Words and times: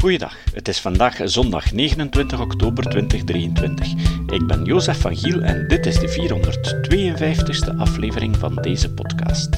Goeiedag, 0.00 0.54
het 0.54 0.68
is 0.68 0.80
vandaag 0.80 1.20
zondag 1.24 1.72
29 1.72 2.40
oktober 2.40 2.84
2023. 2.84 3.92
Ik 4.26 4.46
ben 4.46 4.64
Jozef 4.64 5.00
van 5.00 5.16
Giel 5.16 5.40
en 5.40 5.68
dit 5.68 5.86
is 5.86 5.98
de 5.98 6.08
452ste 6.08 7.76
aflevering 7.78 8.36
van 8.36 8.54
deze 8.54 8.94
podcast. 8.94 9.48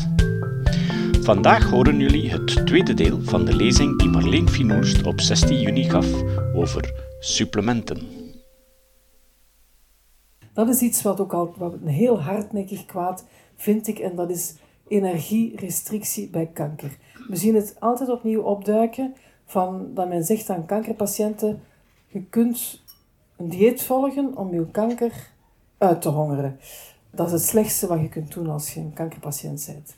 Vandaag 1.21 1.71
horen 1.71 1.99
jullie 1.99 2.31
het 2.31 2.67
tweede 2.67 2.95
deel 2.95 3.23
van 3.23 3.45
de 3.45 3.57
lezing 3.57 3.99
die 3.99 4.09
Marleen 4.09 4.49
Finoerst 4.49 5.07
op 5.07 5.21
16 5.21 5.61
juni 5.61 5.91
gaf 5.91 6.07
over 6.55 6.93
supplementen. 7.21 8.01
Dat 10.53 10.69
is 10.69 10.81
iets 10.81 11.03
wat 11.03 11.21
ook 11.21 11.33
al 11.33 11.55
wat 11.57 11.73
een 11.73 11.89
heel 11.89 12.21
hardnekkig 12.21 12.87
kwaad 12.87 13.25
vind 13.57 13.89
ik 13.89 13.99
en 13.99 14.17
dat 14.17 14.31
is 14.31 14.55
energierestrictie 14.89 16.31
bij 16.31 16.47
kanker. 16.47 16.97
We 17.29 17.37
zien 17.37 17.55
het 17.55 17.77
altijd 17.79 18.09
opnieuw 18.09 18.43
opduiken 18.43 19.15
van 19.53 19.91
dat 19.95 20.09
men 20.09 20.25
zegt 20.25 20.51
aan 20.51 20.67
kankerpatiënten, 20.67 21.63
je 22.07 22.23
kunt 22.25 22.83
een 23.37 23.49
dieet 23.49 23.83
volgen 23.83 24.37
om 24.37 24.55
je 24.55 24.67
kanker 24.71 25.31
uit 25.79 26.03
te 26.03 26.09
hongeren. 26.09 26.59
Dat 27.11 27.27
is 27.27 27.33
het 27.33 27.43
slechtste 27.43 27.87
wat 27.87 28.01
je 28.01 28.09
kunt 28.09 28.33
doen 28.33 28.49
als 28.51 28.75
je 28.75 28.81
een 28.81 28.93
kankerpatiënt 28.93 29.65
bent. 29.67 29.95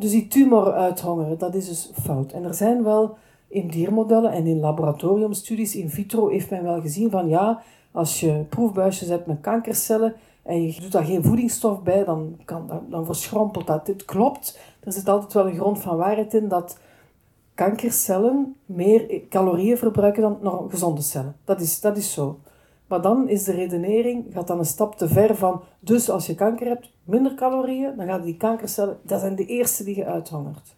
Dus 0.00 0.10
die 0.10 0.28
tumor 0.28 0.72
uithongeren, 0.72 1.38
dat 1.38 1.54
is 1.54 1.68
dus 1.68 1.90
fout. 2.02 2.32
En 2.32 2.44
er 2.44 2.54
zijn 2.54 2.82
wel 2.82 3.16
in 3.48 3.68
diermodellen 3.68 4.32
en 4.32 4.46
in 4.46 4.60
laboratoriumstudies 4.60 5.76
in 5.76 5.90
vitro 5.90 6.28
heeft 6.28 6.50
men 6.50 6.62
wel 6.62 6.80
gezien 6.80 7.10
van 7.10 7.28
ja, 7.28 7.62
als 7.92 8.20
je 8.20 8.44
proefbuisjes 8.48 9.08
hebt 9.08 9.26
met 9.26 9.40
kankercellen 9.40 10.14
en 10.42 10.62
je 10.62 10.80
doet 10.80 10.92
daar 10.92 11.04
geen 11.04 11.22
voedingsstof 11.22 11.82
bij, 11.82 12.04
dan, 12.04 12.36
kan, 12.44 12.82
dan, 12.88 13.04
verschrompelt 13.04 13.66
dat. 13.66 13.86
Dit 13.86 14.04
klopt. 14.04 14.58
Er 14.80 14.92
zit 14.92 15.08
altijd 15.08 15.32
wel 15.32 15.46
een 15.46 15.54
grond 15.54 15.78
van 15.78 15.96
waarheid 15.96 16.34
in 16.34 16.48
dat 16.48 16.78
kankercellen 17.54 18.56
meer 18.66 19.22
calorieën 19.28 19.78
verbruiken 19.78 20.38
dan 20.42 20.70
gezonde 20.70 21.00
cellen. 21.00 21.36
Dat 21.44 21.60
is, 21.60 21.80
dat 21.80 21.96
is 21.96 22.12
zo. 22.12 22.38
Maar 22.86 23.02
dan 23.02 23.28
is 23.28 23.44
de 23.44 23.52
redenering, 23.52 24.24
gaat 24.32 24.46
dan 24.46 24.58
een 24.58 24.64
stap 24.64 24.96
te 24.96 25.08
ver 25.08 25.36
van, 25.36 25.62
dus 25.80 26.10
als 26.10 26.26
je 26.26 26.34
kanker 26.34 26.66
hebt, 26.66 26.90
minder 27.04 27.34
calorieën, 27.34 27.96
dan 27.96 28.06
gaan 28.06 28.22
die 28.22 28.36
kankercellen, 28.36 28.98
dat 29.02 29.20
zijn 29.20 29.36
de 29.36 29.46
eerste 29.46 29.84
die 29.84 29.96
je 29.96 30.04
uithongert. 30.04 30.74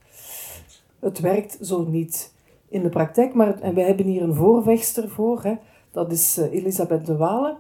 Het 0.99 1.21
werkt 1.21 1.59
zo 1.61 1.85
niet 1.85 2.33
in 2.69 2.83
de 2.83 2.89
praktijk, 2.89 3.35
maar, 3.35 3.61
en 3.61 3.75
wij 3.75 3.85
hebben 3.85 4.07
hier 4.07 4.23
een 4.23 4.35
voorvechter 4.35 5.09
voor, 5.09 5.43
hè, 5.43 5.55
dat 5.91 6.13
is 6.13 6.39
uh, 6.39 6.53
Elisabeth 6.53 7.07
de 7.07 7.17
Walen, 7.17 7.57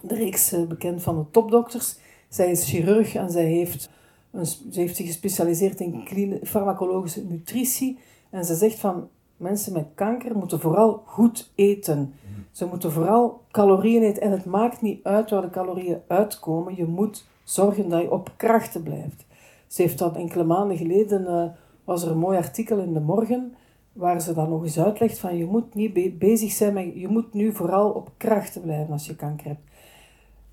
de 0.00 0.14
reeks 0.14 0.52
uh, 0.52 0.66
bekend 0.66 1.02
van 1.02 1.16
de 1.16 1.24
topdokters. 1.30 1.98
Zij 2.28 2.50
is 2.50 2.70
chirurg 2.70 3.14
en 3.14 3.30
zij 3.30 3.44
heeft, 3.44 3.90
een, 4.30 4.46
heeft 4.72 4.96
zich 4.96 5.06
gespecialiseerd 5.06 5.80
in 5.80 6.40
farmacologische 6.42 7.24
nutritie. 7.24 7.98
En 8.30 8.44
ze 8.44 8.54
zegt 8.54 8.78
van 8.78 9.08
mensen 9.36 9.72
met 9.72 9.86
kanker 9.94 10.36
moeten 10.36 10.60
vooral 10.60 11.02
goed 11.04 11.52
eten. 11.54 12.14
Ze 12.50 12.66
moeten 12.66 12.92
vooral 12.92 13.40
calorieën 13.50 14.02
eten. 14.02 14.22
En 14.22 14.30
het 14.30 14.44
maakt 14.44 14.80
niet 14.80 15.04
uit 15.04 15.30
waar 15.30 15.42
de 15.42 15.50
calorieën 15.50 16.00
uitkomen. 16.06 16.76
Je 16.76 16.86
moet 16.86 17.26
zorgen 17.44 17.88
dat 17.88 18.02
je 18.02 18.10
op 18.10 18.32
krachten 18.36 18.82
blijft. 18.82 19.26
Ze 19.66 19.82
heeft 19.82 19.98
dat 19.98 20.16
enkele 20.16 20.44
maanden 20.44 20.76
geleden, 20.76 21.22
uh, 21.22 21.44
was 21.84 22.02
er 22.02 22.10
een 22.10 22.18
mooi 22.18 22.36
artikel 22.36 22.78
in 22.78 22.92
de 22.92 23.00
morgen, 23.00 23.54
waar 23.92 24.20
ze 24.20 24.34
dan 24.34 24.48
nog 24.48 24.62
eens 24.62 24.78
uitlegt 24.78 25.18
van 25.18 25.36
je 25.36 25.46
moet 25.46 25.74
niet 25.74 26.18
bezig 26.18 26.52
zijn 26.52 26.74
met, 26.74 26.94
je 26.94 27.08
moet 27.08 27.34
nu 27.34 27.52
vooral 27.52 27.90
op 27.90 28.10
krachten 28.16 28.60
blijven 28.60 28.92
als 28.92 29.06
je 29.06 29.16
kanker 29.16 29.46
hebt. 29.46 29.70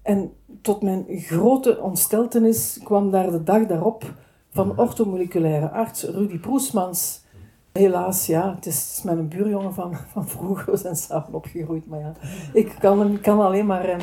En 0.01 0.31
tot 0.61 0.81
mijn 0.81 1.05
grote 1.09 1.81
ontsteltenis 1.81 2.79
kwam 2.83 3.11
daar 3.11 3.31
de 3.31 3.43
dag 3.43 3.65
daarop 3.65 4.13
van 4.49 4.79
orthomoleculaire 4.79 5.69
arts 5.69 6.03
Rudy 6.03 6.39
Proesmans 6.39 7.25
Helaas, 7.77 8.25
ja. 8.25 8.55
Het 8.55 8.65
is, 8.65 9.01
met 9.03 9.17
een 9.17 9.27
buurjongen 9.27 9.73
van, 9.73 9.95
van 10.11 10.27
vroeger. 10.27 10.71
We 10.71 10.77
zijn 10.77 10.95
samen 10.95 11.33
opgegroeid. 11.33 11.87
Maar 11.87 11.99
ja, 11.99 12.13
ik 12.53 12.75
kan, 12.79 13.19
kan 13.21 13.39
alleen 13.39 13.65
maar... 13.65 13.85
Ehm, 13.85 14.01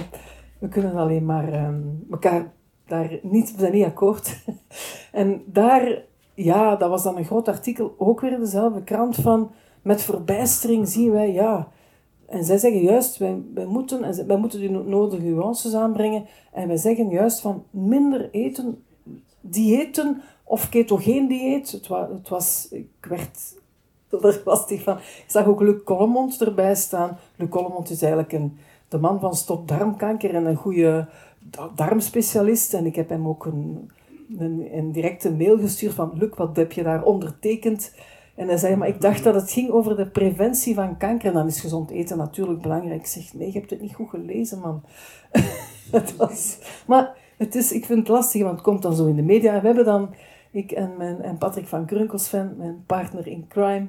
we 0.59 0.69
kunnen 0.69 0.95
alleen 0.95 1.25
maar 1.25 1.67
um, 1.67 2.07
elkaar 2.11 2.53
daar 2.87 3.19
niet... 3.23 3.53
We 3.53 3.61
zijn 3.61 3.73
niet 3.73 3.85
akkoord. 3.85 4.45
en 5.13 5.43
daar... 5.47 6.03
Ja, 6.35 6.77
dat 6.77 6.91
was 6.91 7.03
dan 7.03 7.17
een 7.17 7.25
groot 7.25 7.49
artikel. 7.49 7.95
Ook 7.99 8.21
weer 8.21 8.39
dezelfde 8.39 8.83
krant 8.83 9.17
van... 9.17 9.51
Met 9.83 10.03
verbijstering 10.03 10.89
zien 10.89 11.11
wij, 11.11 11.33
ja... 11.33 11.69
En 12.27 12.45
zij 12.45 12.59
zeggen 12.59 12.81
juist, 12.81 13.17
wij, 13.17 13.43
moeten, 13.67 14.05
en 14.05 14.27
wij 14.27 14.37
moeten 14.37 14.61
die 14.61 14.71
nodige 14.71 15.23
nuances 15.23 15.75
aanbrengen. 15.75 16.27
En 16.53 16.69
wij 16.69 16.77
zeggen 16.77 17.09
juist 17.09 17.41
van 17.41 17.65
minder 17.71 18.31
eten, 18.31 18.85
diëten 19.41 20.23
of 20.45 20.69
ketogeen 20.69 21.29
dieet. 21.29 21.71
Het 21.71 21.89
het 21.89 22.29
was, 22.29 22.69
ik 22.71 22.89
werd 23.09 23.55
er 24.23 24.43
lastig 24.45 24.83
van. 24.83 24.97
Ik 24.97 25.25
zag 25.27 25.47
ook 25.47 25.61
Luc 25.61 25.83
Collemont 25.85 26.43
erbij 26.43 26.75
staan. 26.75 27.19
Luc 27.37 27.49
Collemont 27.49 27.91
is 27.91 28.03
eigenlijk 28.03 28.33
een, 28.33 28.59
de 28.89 28.99
man 28.99 29.21
van 29.21 29.35
Stop 29.35 29.69
Darmkanker 29.69 30.35
en 30.35 30.47
een 30.47 30.57
goede 30.57 31.09
darmspecialist. 31.75 32.75
En 32.75 32.87
ik 32.87 32.97
heb 32.97 33.09
hem 33.09 33.29
ook 33.29 33.45
een, 33.45 33.91
een, 34.39 34.69
een 34.73 34.93
directe 34.93 35.33
mail 35.33 35.59
gestuurd 35.59 35.95
van 35.95 36.13
Luc, 36.15 36.31
wat 36.37 36.57
heb 36.57 36.73
je 36.73 36.83
daar 36.83 37.03
ondertekend? 37.03 37.93
En 38.35 38.49
hij 38.49 38.57
zei, 38.57 38.77
maar 38.77 38.89
ik 38.89 39.01
dacht 39.01 39.25
dat 39.25 39.35
het 39.35 39.53
ging 39.53 39.71
over 39.71 39.97
de 39.97 40.07
preventie 40.07 40.75
van 40.75 40.97
kanker. 40.97 41.29
En 41.29 41.35
dan 41.35 41.47
is 41.47 41.61
gezond 41.61 41.91
eten 41.91 42.17
natuurlijk 42.17 42.63
belangrijk. 42.63 43.01
Ik 43.01 43.07
zeg, 43.07 43.35
nee, 43.35 43.47
je 43.53 43.59
hebt 43.59 43.71
het 43.71 43.81
niet 43.81 43.95
goed 43.95 44.09
gelezen, 44.09 44.59
man. 44.59 44.83
het 45.91 46.17
was, 46.17 46.59
maar 46.87 47.17
het 47.37 47.55
is, 47.55 47.73
ik 47.73 47.85
vind 47.85 47.99
het 47.99 48.09
lastig, 48.09 48.43
want 48.43 48.55
het 48.55 48.65
komt 48.65 48.83
dan 48.83 48.95
zo 48.95 49.07
in 49.07 49.17
de 49.17 49.23
media. 49.23 49.61
We 49.61 49.67
hebben 49.67 49.85
dan 49.85 50.15
ik 50.55 50.73
en, 50.73 50.97
mijn, 50.97 51.23
en 51.23 51.39
Patrick 51.39 51.67
van 51.67 51.87
Krunkelsven, 51.87 52.55
mijn 52.59 52.83
partner 52.87 53.27
in 53.27 53.47
crime, 53.49 53.87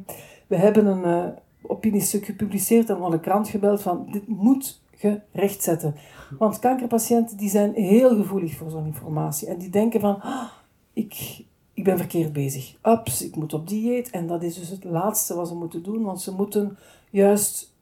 we 0.47 0.55
hebben 0.55 0.85
een 0.85 1.07
uh, 1.07 1.25
opiniestuk 1.61 2.25
gepubliceerd 2.25 2.89
en 2.89 3.11
de 3.11 3.19
krant 3.19 3.47
gebeld 3.47 3.81
van 3.81 4.07
dit 4.11 4.27
moet 4.27 4.81
gerechtzetten. 4.95 5.95
Want 6.37 6.59
kankerpatiënten 6.59 7.37
die 7.37 7.49
zijn 7.49 7.73
heel 7.73 8.15
gevoelig 8.15 8.55
voor 8.55 8.69
zo'n 8.69 8.85
informatie. 8.85 9.47
En 9.47 9.57
die 9.57 9.69
denken 9.69 9.99
van, 9.99 10.21
ah, 10.21 10.49
ik, 10.93 11.43
ik 11.73 11.83
ben 11.83 11.97
verkeerd 11.97 12.33
bezig. 12.33 12.75
Ups, 12.83 13.23
ik 13.23 13.35
moet 13.35 13.53
op 13.53 13.67
dieet. 13.67 14.09
En 14.09 14.27
dat 14.27 14.43
is 14.43 14.59
dus 14.59 14.69
het 14.69 14.83
laatste 14.83 15.35
wat 15.35 15.47
ze 15.47 15.55
moeten 15.55 15.83
doen. 15.83 16.03
Want 16.03 16.21
ze 16.21 16.31
moeten 16.31 16.77
juist 17.09 17.73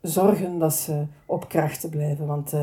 zorgen 0.00 0.58
dat 0.58 0.74
ze 0.74 1.06
op 1.26 1.48
krachten 1.48 1.90
blijven. 1.90 2.26
Want 2.26 2.52
uh, 2.52 2.60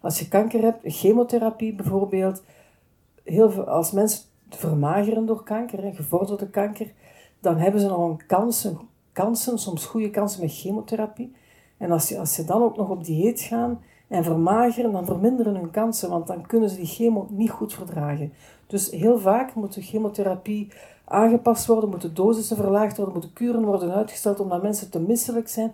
als 0.00 0.18
je 0.18 0.28
kanker 0.28 0.62
hebt, 0.62 0.78
chemotherapie 0.82 1.74
bijvoorbeeld, 1.74 2.42
heel 3.24 3.50
veel, 3.50 3.64
als 3.64 3.92
mensen 3.92 4.20
vermageren 4.56 5.26
door 5.26 5.42
kanker, 5.42 5.84
en 5.84 5.94
gevorderde 5.94 6.48
kanker, 6.48 6.92
dan 7.40 7.56
hebben 7.56 7.80
ze 7.80 7.86
nog 7.86 8.26
kansen, 8.26 8.78
kansen, 9.12 9.58
soms 9.58 9.84
goede 9.84 10.10
kansen 10.10 10.40
met 10.40 10.52
chemotherapie. 10.52 11.32
En 11.76 11.90
als, 11.90 12.16
als 12.16 12.34
ze 12.34 12.44
dan 12.44 12.62
ook 12.62 12.76
nog 12.76 12.88
op 12.88 13.04
dieet 13.04 13.40
gaan 13.40 13.80
en 14.08 14.24
vermageren, 14.24 14.92
dan 14.92 15.06
verminderen 15.06 15.54
hun 15.54 15.70
kansen, 15.70 16.10
want 16.10 16.26
dan 16.26 16.46
kunnen 16.46 16.70
ze 16.70 16.76
die 16.76 16.86
chemo 16.86 17.26
niet 17.30 17.50
goed 17.50 17.72
verdragen. 17.72 18.32
Dus 18.66 18.90
heel 18.90 19.18
vaak 19.18 19.54
moet 19.54 19.74
de 19.74 19.82
chemotherapie 19.82 20.68
aangepast 21.04 21.66
worden, 21.66 21.90
moeten 21.90 22.14
dosissen 22.14 22.56
verlaagd 22.56 22.96
worden, 22.96 23.14
moeten 23.14 23.32
kuren 23.32 23.64
worden 23.64 23.94
uitgesteld 23.94 24.40
omdat 24.40 24.62
mensen 24.62 24.90
te 24.90 25.00
misselijk 25.00 25.48
zijn, 25.48 25.72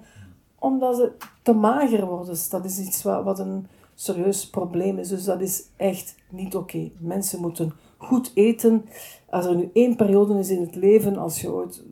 omdat 0.58 0.96
ze 0.96 1.12
te 1.42 1.52
mager 1.52 2.06
worden. 2.06 2.26
Dus 2.26 2.48
dat 2.48 2.64
is 2.64 2.78
iets 2.78 3.02
wat, 3.02 3.24
wat 3.24 3.38
een 3.38 3.66
serieus 3.94 4.50
probleem 4.50 4.98
is. 4.98 5.08
Dus 5.08 5.24
dat 5.24 5.40
is 5.40 5.64
echt 5.76 6.14
niet 6.30 6.56
oké. 6.56 6.90
Mensen 6.98 7.40
moeten 7.40 7.72
goed 7.96 8.30
eten. 8.34 8.84
Als 9.30 9.46
er 9.46 9.56
nu 9.56 9.70
één 9.72 9.96
periode 9.96 10.38
is 10.38 10.50
in 10.50 10.60
het 10.60 10.74
leven, 10.74 11.16
als 11.16 11.40
je 11.40 11.52
ooit 11.52 11.82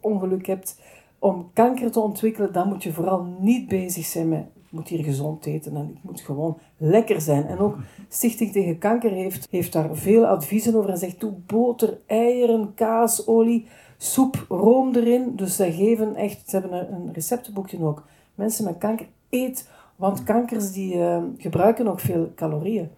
ongeluk 0.00 0.46
hebt 0.46 0.80
om 1.18 1.50
kanker 1.52 1.90
te 1.90 2.00
ontwikkelen, 2.00 2.52
dan 2.52 2.68
moet 2.68 2.82
je 2.82 2.92
vooral 2.92 3.26
niet 3.40 3.68
bezig 3.68 4.04
zijn 4.04 4.28
met 4.28 4.44
ik 4.74 4.80
moet 4.80 4.88
hier 4.88 5.04
gezond 5.04 5.46
eten 5.46 5.76
en 5.76 5.90
ik 5.94 6.02
moet 6.02 6.20
gewoon 6.20 6.58
lekker 6.76 7.20
zijn. 7.20 7.46
En 7.46 7.58
ook 7.58 7.76
Stichting 8.08 8.52
tegen 8.52 8.78
Kanker 8.78 9.10
heeft, 9.10 9.72
daar 9.72 9.96
veel 9.96 10.26
adviezen 10.26 10.74
over 10.74 10.90
en 10.90 10.98
zegt 10.98 11.20
doe 11.20 11.32
boter, 11.46 11.98
eieren, 12.06 12.74
kaas, 12.74 13.26
olie, 13.26 13.66
soep, 13.96 14.46
room 14.48 14.94
erin. 14.94 15.32
Dus 15.36 15.56
zij 15.56 15.72
geven 15.72 16.14
echt, 16.14 16.50
ze 16.50 16.56
hebben 16.58 16.92
een, 16.92 17.12
receptenboekje 17.12 17.84
ook. 17.84 18.02
Mensen 18.34 18.64
met 18.64 18.78
kanker, 18.78 19.06
eet, 19.30 19.68
want 19.96 20.22
kankers 20.22 20.72
die 20.72 20.94
uh, 20.94 21.22
gebruiken 21.38 21.88
ook 21.88 22.00
veel 22.00 22.32
calorieën 22.34 22.90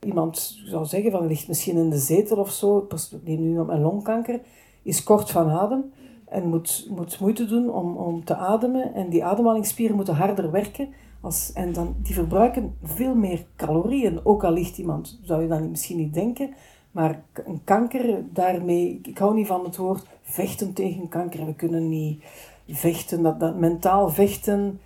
iemand 0.00 0.60
zou 0.64 0.84
zeggen 0.84 1.10
van 1.10 1.26
ligt 1.26 1.48
misschien 1.48 1.76
in 1.76 1.90
de 1.90 1.98
zetel 1.98 2.36
of 2.36 2.50
zo, 2.50 2.86
die 3.24 3.38
nu 3.38 3.64
met 3.64 3.78
longkanker, 3.78 4.40
is 4.82 5.02
kort 5.02 5.30
van 5.30 5.50
adem 5.50 5.92
en 6.28 6.48
moet, 6.48 6.86
moet 6.90 7.20
moeite 7.20 7.46
doen 7.46 7.70
om, 7.70 7.96
om 7.96 8.24
te 8.24 8.36
ademen. 8.36 8.94
En 8.94 9.08
die 9.08 9.24
ademhalingsspieren 9.24 9.96
moeten 9.96 10.14
harder 10.14 10.50
werken. 10.50 10.88
Als, 11.20 11.52
en 11.52 11.72
dan, 11.72 11.94
die 12.02 12.14
verbruiken 12.14 12.74
veel 12.82 13.14
meer 13.14 13.44
calorieën. 13.56 14.20
Ook 14.22 14.44
al 14.44 14.52
ligt 14.52 14.78
iemand, 14.78 15.18
zou 15.22 15.42
je 15.42 15.48
dan 15.48 15.70
misschien 15.70 15.96
niet 15.96 16.14
denken, 16.14 16.54
maar 16.90 17.22
een 17.32 17.60
kanker, 17.64 18.24
daarmee, 18.32 19.00
ik 19.02 19.18
hou 19.18 19.34
niet 19.34 19.46
van 19.46 19.64
het 19.64 19.76
woord 19.76 20.06
vechten 20.22 20.72
tegen 20.72 21.08
kanker. 21.08 21.46
We 21.46 21.54
kunnen 21.54 21.88
niet 21.88 22.24
vechten, 22.68 23.22
dat, 23.22 23.40
dat 23.40 23.56
mentaal 23.56 24.08
vechten 24.08 24.80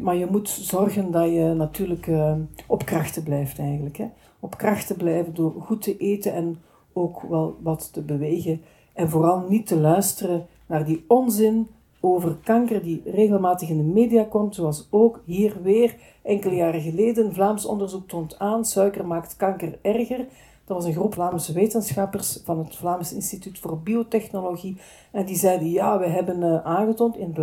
maar 0.00 0.16
je 0.16 0.26
moet 0.30 0.48
zorgen 0.48 1.10
dat 1.10 1.30
je 1.30 1.54
natuurlijk 1.56 2.06
uh, 2.06 2.32
op 2.66 2.84
krachten 2.84 3.22
blijft 3.22 3.58
eigenlijk. 3.58 3.96
Hè? 3.96 4.06
Op 4.40 4.56
krachten 4.56 4.96
blijven 4.96 5.34
door 5.34 5.52
goed 5.60 5.82
te 5.82 5.96
eten 5.96 6.32
en 6.32 6.58
ook 6.92 7.22
wel 7.22 7.56
wat 7.62 7.92
te 7.92 8.00
bewegen. 8.02 8.62
En 8.92 9.08
vooral 9.08 9.44
niet 9.48 9.66
te 9.66 9.76
luisteren 9.76 10.46
naar 10.66 10.84
die 10.84 11.04
onzin 11.08 11.68
over 12.00 12.36
kanker 12.44 12.82
die 12.82 13.02
regelmatig 13.04 13.68
in 13.68 13.76
de 13.76 13.82
media 13.82 14.24
komt, 14.24 14.54
zoals 14.54 14.86
ook 14.90 15.20
hier 15.24 15.56
weer 15.62 15.96
enkele 16.22 16.54
jaren 16.54 16.80
geleden. 16.80 17.34
Vlaams 17.34 17.66
onderzoek 17.66 18.08
toont 18.08 18.38
aan, 18.38 18.64
suiker 18.64 19.06
maakt 19.06 19.36
kanker 19.36 19.78
erger. 19.82 20.26
Dat 20.64 20.76
was 20.76 20.84
een 20.84 20.92
groep 20.92 21.14
Vlaamse 21.14 21.52
wetenschappers 21.52 22.40
van 22.44 22.58
het 22.58 22.76
Vlaams 22.76 23.12
Instituut 23.12 23.58
voor 23.58 23.78
Biotechnologie. 23.78 24.76
En 25.10 25.24
die 25.24 25.36
zeiden, 25.36 25.70
ja, 25.70 25.98
we 25.98 26.06
hebben 26.06 26.42
uh, 26.42 26.64
aangetoond 26.64 27.16
in 27.16 27.28
het 27.28 27.38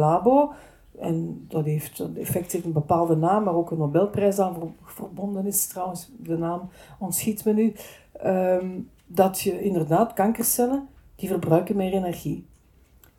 en 1.00 1.46
dat 1.48 1.66
heeft 1.66 2.00
een 2.00 2.18
effect 2.18 2.52
heeft 2.52 2.66
een 2.66 2.72
bepaalde 2.72 3.16
naam, 3.16 3.44
maar 3.44 3.56
ook 3.56 3.72
een 3.72 3.78
Nobelprijs 3.78 4.40
aan 4.40 4.76
verbonden 4.84 5.46
is 5.46 5.68
trouwens, 5.68 6.12
de 6.18 6.38
naam 6.38 6.70
ontschiet 7.00 7.46
me 7.46 7.54
nu, 7.54 7.74
ehm, 8.12 8.68
dat 9.06 9.40
je 9.40 9.62
inderdaad 9.62 10.14
kankercellen, 10.14 10.88
die 11.16 11.30
verbruiken 11.30 11.76
meer 11.76 11.94
energie. 11.94 12.46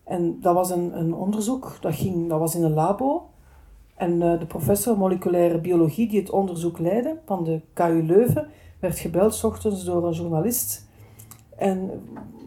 En 0.05 0.39
dat 0.41 0.55
was 0.55 0.71
een, 0.71 0.99
een 0.99 1.15
onderzoek, 1.15 1.79
dat, 1.81 1.95
ging, 1.95 2.29
dat 2.29 2.39
was 2.39 2.55
in 2.55 2.63
een 2.63 2.73
labo. 2.73 3.31
En 3.95 4.13
uh, 4.13 4.39
de 4.39 4.47
professor 4.47 4.99
moleculaire 4.99 5.61
biologie 5.61 6.09
die 6.09 6.21
het 6.21 6.31
onderzoek 6.31 6.79
leidde, 6.79 7.17
van 7.27 7.45
de 7.45 7.61
KU 7.73 8.03
Leuven, 8.03 8.49
werd 8.81 8.99
gebeld 8.99 9.35
s 9.35 9.45
ochtends 9.45 9.85
door 9.85 10.07
een 10.07 10.13
journalist 10.13 10.89
en, 11.57 11.91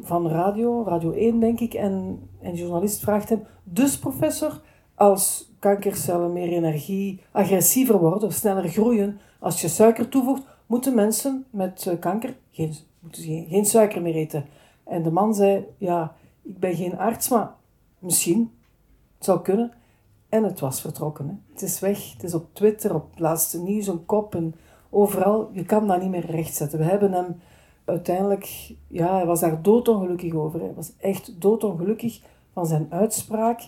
van 0.02 0.28
radio, 0.28 0.84
Radio 0.84 1.12
1 1.12 1.40
denk 1.40 1.60
ik. 1.60 1.74
En, 1.74 2.20
en 2.40 2.52
de 2.52 2.58
journalist 2.58 3.00
vraagt 3.00 3.30
hem, 3.30 3.44
dus 3.64 4.00
professor, 4.00 4.62
als 5.02 5.52
kankercellen 5.60 6.34
meer 6.34 6.50
energie, 6.50 7.22
agressiever 7.32 7.98
worden, 8.00 8.34
sneller 8.34 8.68
groeien, 8.70 9.20
als 9.40 9.62
je 9.62 9.68
suiker 9.68 10.10
toevoegt, 10.10 10.44
moeten 10.66 10.96
mensen 10.96 11.46
met 11.50 11.88
eh, 11.88 12.00
kanker 12.00 12.38
geen, 12.52 12.74
moeten 13.00 13.24
geen, 13.24 13.66
suiker 13.66 14.02
meer 14.02 14.16
eten. 14.16 14.46
En 14.84 15.04
de 15.04 15.12
man 15.12 15.34
zei, 15.34 15.66
ja, 15.78 16.16
ik 16.42 16.60
ben 16.60 16.76
geen 16.76 16.98
arts, 16.98 17.30
maar 17.30 17.52
misschien, 18.00 18.52
het 19.16 19.26
zou 19.26 19.42
kunnen. 19.42 19.74
En 20.30 20.44
het 20.44 20.60
was 20.60 20.82
vertrokken. 20.82 21.28
Hè. 21.28 21.34
Het 21.54 21.62
is 21.62 21.80
weg, 21.80 22.14
het 22.14 22.24
is 22.24 22.34
op 22.34 22.46
Twitter, 22.54 22.96
op 22.96 23.10
het 23.10 23.20
laatste 23.20 23.62
nieuws, 23.62 23.88
een 23.88 24.06
kop 24.06 24.36
en 24.36 24.56
overal. 24.90 25.50
Je 25.54 25.66
kan 25.66 25.88
dat 25.88 26.02
niet 26.02 26.10
meer 26.10 26.26
rechtzetten. 26.26 26.80
We 26.80 26.86
hebben 26.86 27.12
hem 27.12 27.42
uiteindelijk, 27.86 28.74
ja, 28.88 29.16
hij 29.16 29.26
was 29.26 29.40
daar 29.40 29.62
doodongelukkig 29.62 30.34
over. 30.34 30.60
Hij 30.60 30.74
was 30.76 30.92
echt 30.98 31.42
doodongelukkig 31.42 32.22
van 32.54 32.66
zijn 32.66 32.88
uitspraak. 32.90 33.62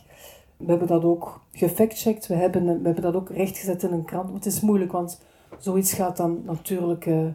We 0.65 0.69
hebben 0.69 0.87
dat 0.87 1.03
ook 1.03 1.41
gefactcheckt, 1.51 2.27
we 2.27 2.35
hebben, 2.35 2.65
we 2.65 2.85
hebben 2.85 3.03
dat 3.03 3.15
ook 3.15 3.29
rechtgezet 3.29 3.83
in 3.83 3.91
een 3.91 4.05
krant. 4.05 4.33
het 4.33 4.45
is 4.45 4.61
moeilijk, 4.61 4.91
want 4.91 5.21
zoiets 5.57 5.93
gaat 5.93 6.17
dan 6.17 6.41
natuurlijk 6.45 7.05
uh, 7.05 7.25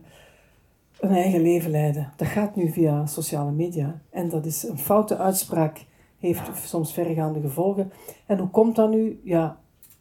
een 1.01 1.11
eigen 1.11 1.43
leven 1.43 1.71
leiden. 1.71 2.13
Dat 2.17 2.29
gaat 2.29 2.57
nu 2.57 2.73
via 2.73 3.07
sociale 3.07 3.51
media. 3.51 4.01
En 4.11 4.29
dat 4.29 4.47
is 4.47 4.63
een 4.63 4.79
foute 4.79 5.17
uitspraak, 5.17 5.85
heeft 6.19 6.51
soms 6.65 6.93
verregaande 6.93 7.41
gevolgen. 7.41 7.93
En 8.27 8.39
hoe 8.39 8.49
komt 8.49 8.77
dat 8.77 8.91
nu? 8.91 9.21
Ja, 9.25 9.59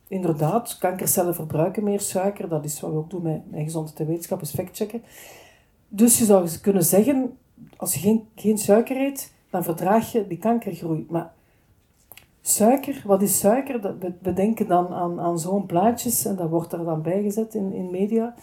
inderdaad, 0.07 0.77
kankercellen 0.77 1.35
verbruiken 1.35 1.83
meer 1.83 1.99
suiker. 1.99 2.49
Dat 2.49 2.65
is 2.65 2.79
wat 2.79 2.91
we 2.91 2.97
ook 2.97 3.09
doen 3.09 3.23
met, 3.23 3.51
met 3.51 3.63
gezondheid 3.63 3.99
en 3.99 4.07
wetenschap, 4.07 4.41
is 4.41 4.51
factchecken. 4.51 5.01
Dus 5.87 6.17
je 6.17 6.25
zou 6.25 6.49
kunnen 6.61 6.83
zeggen, 6.83 7.37
als 7.77 7.93
je 7.93 7.99
geen, 7.99 8.27
geen 8.35 8.57
suiker 8.57 8.97
eet, 8.97 9.33
dan 9.49 9.63
verdraag 9.63 10.11
je 10.11 10.27
die 10.27 10.37
kankergroei. 10.37 11.05
Maar 11.09 11.33
Suiker, 12.47 13.01
wat 13.05 13.21
is 13.21 13.39
suiker? 13.39 13.97
we, 14.21 14.33
denken 14.33 14.67
dan 14.67 14.87
aan, 14.87 15.19
aan 15.19 15.39
zo'n 15.39 15.65
plaatjes 15.65 16.25
en 16.25 16.35
dat 16.35 16.49
wordt 16.49 16.73
er 16.73 16.83
dan 16.83 17.01
bijgezet 17.01 17.55
in, 17.55 17.73
in 17.73 17.91
media. 17.91 18.35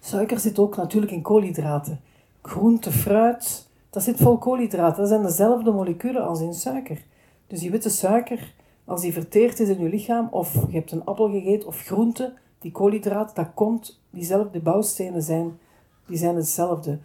Suiker 0.00 0.38
zit 0.38 0.58
ook 0.58 0.76
natuurlijk 0.76 1.12
in 1.12 1.22
koolhydraten. 1.22 2.00
Groente, 2.40 2.92
fruit, 2.92 3.68
dat 3.90 4.02
zit 4.02 4.16
vol 4.16 4.38
koolhydraten. 4.38 4.98
Dat 4.98 5.08
zijn 5.08 5.22
dezelfde 5.22 5.70
moleculen 5.70 6.26
als 6.26 6.40
in 6.40 6.54
suiker. 6.54 7.02
Dus 7.46 7.60
die 7.60 7.70
witte 7.70 7.90
suiker, 7.90 8.54
als 8.84 9.00
die 9.00 9.12
verteerd 9.12 9.60
is 9.60 9.68
in 9.68 9.80
je 9.80 9.88
lichaam, 9.88 10.28
of 10.30 10.52
je 10.68 10.76
hebt 10.76 10.92
een 10.92 11.04
appel 11.04 11.30
gegeten 11.30 11.68
of 11.68 11.80
groente, 11.80 12.34
die 12.58 12.72
koolhydraat, 12.72 13.34
dat 13.34 13.48
komt, 13.54 14.00
diezelfde 14.10 14.60
bouwstenen 14.60 15.22
zijn, 15.22 15.58
die 16.06 16.18
zijn 16.18 16.36
hetzelfde. 16.36 16.98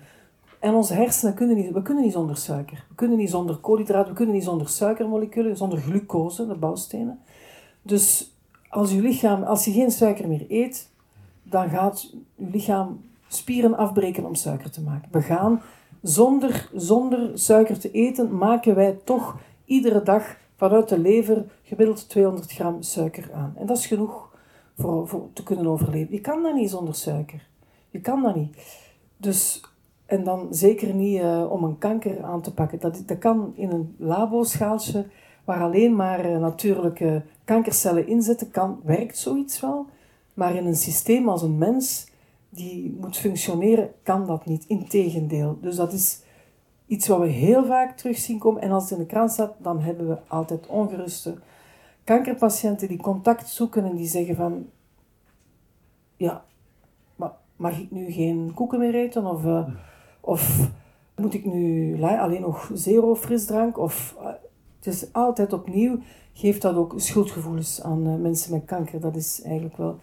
En 0.60 0.74
onze 0.74 0.94
hersenen 0.94 1.34
kunnen 1.34 1.56
niet, 1.56 1.72
we 1.72 1.82
kunnen 1.82 2.04
niet 2.04 2.14
zonder 2.14 2.38
suiker. 2.38 2.86
We 2.90 2.96
kunnen 2.96 3.18
niet 3.18 3.30
zonder 3.30 3.56
koolhydraten, 3.56 4.10
we 4.10 4.16
kunnen 4.16 4.36
niet 4.36 4.44
zonder 4.44 4.70
suikermoleculen, 4.70 5.58
zonder 5.58 5.80
glucose, 5.80 6.48
de 6.48 6.56
bouwstenen. 6.56 7.20
Dus 7.82 8.32
als 8.70 8.92
je 8.92 9.02
lichaam, 9.02 9.44
als 9.44 9.66
je 9.66 9.72
geen 9.72 9.92
suiker 9.92 10.28
meer 10.28 10.46
eet, 10.50 10.90
dan 11.44 11.70
gaat 11.70 12.02
je 12.02 12.18
lichaam 12.36 13.02
spieren 13.28 13.78
afbreken 13.78 14.26
om 14.26 14.36
suiker 14.36 14.72
te 14.72 14.82
maken. 14.82 15.10
We 15.12 15.22
gaan 15.22 15.62
zonder, 16.02 16.70
zonder 16.74 17.40
suiker 17.40 17.80
te 17.80 17.92
eten, 17.92 18.38
maken 18.38 18.76
wij 18.76 19.00
toch 19.04 19.38
iedere 19.66 20.04
dag 20.04 20.38
vanuit 20.56 20.90
de 20.90 21.00
lever 21.00 21.46
gemiddeld 21.64 22.10
200 22.10 22.52
gram 22.52 22.82
suiker 22.82 23.30
aan. 23.34 23.54
En 23.58 23.66
dat 23.66 23.78
is 23.78 23.86
genoeg 23.86 24.36
voor, 24.78 25.08
voor 25.08 25.30
te 25.34 25.44
kunnen 25.44 25.68
overleven. 25.68 26.14
Je 26.14 26.22
kan 26.22 26.44
dat 26.44 26.56
niet 26.56 26.70
zonder 26.70 26.96
suiker. 26.96 27.48
Je 27.90 28.00
kan 28.00 28.22
dat 28.22 28.36
niet. 28.36 28.58
Dus 29.18 29.62
en 30.08 30.24
dan 30.24 30.48
zeker 30.50 30.94
niet 30.94 31.22
uh, 31.22 31.52
om 31.52 31.64
een 31.64 31.78
kanker 31.78 32.24
aan 32.24 32.42
te 32.42 32.54
pakken. 32.54 32.80
Dat, 32.80 33.04
dat 33.06 33.18
kan 33.18 33.54
in 33.56 33.72
een 33.72 33.96
laboschaaltje 33.98 35.06
waar 35.44 35.62
alleen 35.62 35.96
maar 35.96 36.32
uh, 36.32 36.40
natuurlijke 36.40 37.24
kankercellen 37.44 38.08
in 38.08 38.22
zitten, 38.22 38.52
kan, 38.52 38.80
werkt 38.84 39.18
zoiets 39.18 39.60
wel. 39.60 39.86
Maar 40.34 40.56
in 40.56 40.66
een 40.66 40.76
systeem 40.76 41.30
als 41.30 41.42
een 41.42 41.58
mens 41.58 42.08
die 42.50 42.98
moet 43.00 43.18
functioneren, 43.18 43.92
kan 44.04 44.28
dat 44.28 44.46
niet. 44.46 44.66
Integendeel. 44.68 45.58
Dus 45.62 45.76
dat 45.76 45.94
is 45.94 46.22
iets 46.86 47.08
wat 47.08 47.20
we 47.20 47.28
heel 47.28 47.66
vaak 47.66 47.98
terug 47.98 48.18
zien 48.18 48.40
komen. 48.40 48.62
En 48.62 48.72
als 48.72 48.84
het 48.84 48.92
in 48.92 48.98
de 48.98 49.06
krant 49.06 49.32
staat, 49.32 49.54
dan 49.58 49.80
hebben 49.80 50.08
we 50.08 50.18
altijd 50.28 50.68
ongeruste 50.68 51.38
kankerpatiënten 52.04 52.88
die 52.88 53.02
contact 53.02 53.50
zoeken 53.50 53.86
en 53.86 53.96
die 53.96 54.08
zeggen 54.08 54.36
van... 54.36 54.66
Ja, 56.16 56.46
mag 57.56 57.80
ik 57.80 57.92
nu 57.92 58.12
geen 58.12 58.52
koeken 58.54 58.80
meer 58.80 58.96
eten? 58.96 59.26
Of... 59.26 59.44
Uh, 59.44 59.68
of 60.28 60.70
moet 61.16 61.34
ik 61.34 61.46
nu 61.46 62.04
alleen 62.04 62.42
nog 62.42 62.72
zero 62.74 63.16
frisdrank? 63.16 63.78
Of, 63.78 64.16
uh, 64.20 64.26
het 64.80 64.94
is 64.94 65.14
altijd 65.14 65.54
opnieuw, 65.54 66.00
geeft 66.34 66.62
dat 66.62 66.76
ook 66.76 66.94
schuldgevoelens 66.96 67.82
aan 67.84 68.08
uh, 68.08 68.16
mensen 68.16 68.52
met 68.52 68.66
kanker. 68.66 69.00
Dat 69.00 69.16
is 69.16 69.42
eigenlijk 69.44 69.78
wel 69.78 70.00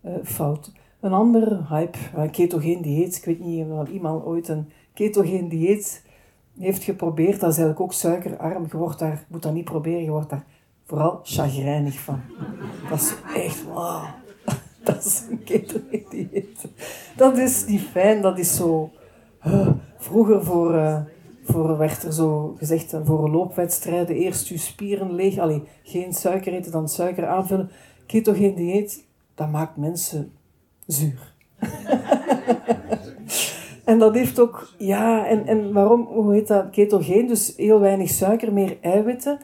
uh, 0.00 0.12
fout. 0.22 0.72
Een 1.00 1.12
andere 1.12 1.64
hype, 1.68 1.98
een 2.14 2.30
ketogeen 2.30 2.82
dieet. 2.82 3.16
Ik 3.16 3.24
weet 3.24 3.40
niet 3.40 3.66
of 3.70 3.88
iemand 3.88 4.24
ooit 4.24 4.48
een 4.48 4.70
ketogeen 4.94 5.48
dieet 5.48 6.02
heeft 6.58 6.82
geprobeerd. 6.82 7.40
Dat 7.40 7.50
is 7.50 7.58
eigenlijk 7.58 7.80
ook 7.80 7.92
suikerarm. 7.92 8.66
Je 8.70 8.76
wordt 8.76 8.98
daar, 8.98 9.24
moet 9.28 9.42
dat 9.42 9.52
niet 9.52 9.64
proberen, 9.64 10.02
je 10.02 10.10
wordt 10.10 10.30
daar 10.30 10.44
vooral 10.84 11.20
chagrijnig 11.22 11.98
van. 11.98 12.20
Dat 12.90 13.00
is 13.00 13.14
echt, 13.34 13.64
wow. 13.64 14.04
Dat 14.84 15.04
is 15.04 15.22
een 15.30 15.44
ketogeen 15.44 16.06
dieet. 16.10 16.68
Dat 17.16 17.38
is 17.38 17.66
niet 17.66 17.80
fijn, 17.80 18.22
dat 18.22 18.38
is 18.38 18.56
zo 18.56 18.90
vroeger 19.98 20.44
voor, 20.44 20.74
uh, 20.74 21.00
voor 21.44 21.78
werd 21.78 22.02
er 22.02 22.12
zo 22.12 22.54
gezegd, 22.58 22.94
uh, 22.94 23.00
voor 23.04 23.30
loopwedstrijden, 23.30 24.16
eerst 24.16 24.48
je 24.48 24.58
spieren 24.58 25.14
leeg. 25.14 25.38
Allee, 25.38 25.62
geen 25.82 26.12
suiker 26.12 26.52
eten, 26.52 26.72
dan 26.72 26.88
suiker 26.88 27.26
aanvullen. 27.26 27.70
Ketogeen 28.06 28.54
dieet, 28.54 29.04
dat 29.34 29.50
maakt 29.50 29.76
mensen 29.76 30.32
zuur. 30.86 31.34
en 33.84 33.98
dat 33.98 34.14
heeft 34.14 34.38
ook, 34.38 34.72
ja, 34.78 35.26
en, 35.26 35.46
en 35.46 35.72
waarom, 35.72 36.02
hoe 36.02 36.32
heet 36.32 36.48
dat, 36.48 36.70
ketogeen? 36.70 37.26
Dus 37.26 37.54
heel 37.56 37.80
weinig 37.80 38.10
suiker, 38.10 38.52
meer 38.52 38.76
eiwitten. 38.80 39.38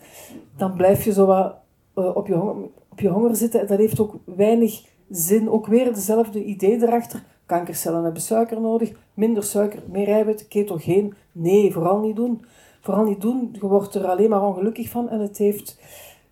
Dan 0.56 0.76
blijf 0.76 1.04
je 1.04 1.12
zo 1.12 1.26
wat 1.26 1.54
uh, 1.94 2.16
op, 2.16 2.26
je 2.26 2.34
honger, 2.34 2.68
op 2.88 3.00
je 3.00 3.08
honger 3.08 3.36
zitten. 3.36 3.60
En 3.60 3.66
dat 3.66 3.78
heeft 3.78 4.00
ook 4.00 4.14
weinig 4.24 4.82
zin. 5.10 5.50
Ook 5.50 5.66
weer 5.66 5.86
hetzelfde 5.86 6.44
idee 6.44 6.82
erachter. 6.82 7.22
Kankercellen 7.52 8.04
hebben 8.04 8.22
suiker 8.22 8.60
nodig. 8.60 8.92
Minder 9.14 9.42
suiker, 9.42 9.82
meer 9.90 10.08
eiwit, 10.08 10.48
ketogeen. 10.48 11.14
Nee, 11.32 11.72
vooral 11.72 12.00
niet 12.00 12.16
doen. 12.16 12.44
Vooral 12.80 13.04
niet 13.04 13.20
doen. 13.20 13.48
Je 13.52 13.66
wordt 13.66 13.94
er 13.94 14.06
alleen 14.06 14.30
maar 14.30 14.42
ongelukkig 14.42 14.88
van. 14.88 15.08
En 15.08 15.20
het 15.20 15.38
heeft... 15.38 15.80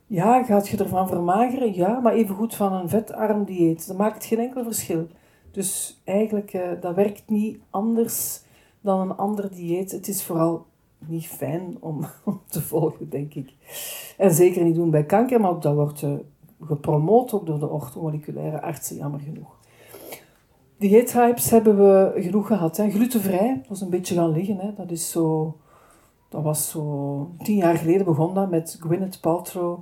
Ja, 0.07 0.43
gaat 0.43 0.69
je 0.69 0.77
ervan 0.77 1.09
vermageren? 1.09 1.75
Ja, 1.75 2.01
maar 2.01 2.13
even 2.13 2.35
goed 2.35 2.55
van 2.55 2.73
een 2.73 2.89
vetarm 2.89 3.45
dieet. 3.45 3.87
Dat 3.87 3.97
maakt 3.97 4.25
geen 4.25 4.39
enkel 4.39 4.65
verschil. 4.65 5.07
Dus 5.51 6.01
eigenlijk, 6.05 6.53
uh, 6.53 6.63
dat 6.81 6.95
werkt 6.95 7.23
niet 7.27 7.59
anders 7.71 8.43
dan 8.81 9.01
een 9.01 9.17
ander 9.17 9.51
dieet. 9.51 9.93
Het 9.93 10.09
is 10.09 10.25
vooral 10.25 10.67
niet 10.99 11.27
fijn 11.27 11.77
om, 11.81 12.05
te 12.49 12.63
volgen, 12.63 13.11
denk 13.11 13.35
ik. 13.35 13.53
En 14.17 14.35
zeker 14.35 14.65
niet 14.65 14.75
doen 14.75 14.91
bij 14.91 15.05
kanker, 15.05 15.41
maar 15.41 15.51
ook 15.51 15.63
dat 15.63 15.75
wordt 15.75 16.03
uh, 16.03 16.13
gepromoot 16.61 17.33
ook 17.33 17.47
door 17.47 17.59
de 17.59 17.69
orthomoleculaire 17.69 18.63
artsen, 18.63 18.97
jammer 18.97 19.21
genoeg. 19.21 19.60
Dieethypes 20.81 21.51
hebben 21.51 21.77
we 21.77 22.23
genoeg 22.23 22.47
gehad. 22.47 22.77
Hè. 22.77 22.91
Glutenvrij, 22.91 23.55
dat 23.59 23.69
was 23.69 23.81
een 23.81 23.91
beetje 23.91 24.15
gaan 24.15 24.33
liggen. 24.33 24.57
Hè. 24.57 24.75
Dat, 24.75 24.91
is 24.91 25.11
zo, 25.11 25.57
dat 26.29 26.43
was 26.43 26.71
zo... 26.71 27.31
Tien 27.43 27.57
jaar 27.57 27.77
geleden 27.77 28.05
begon 28.05 28.35
dat 28.35 28.51
met 28.51 28.77
Gwyneth 28.81 29.21
Paltrow. 29.21 29.79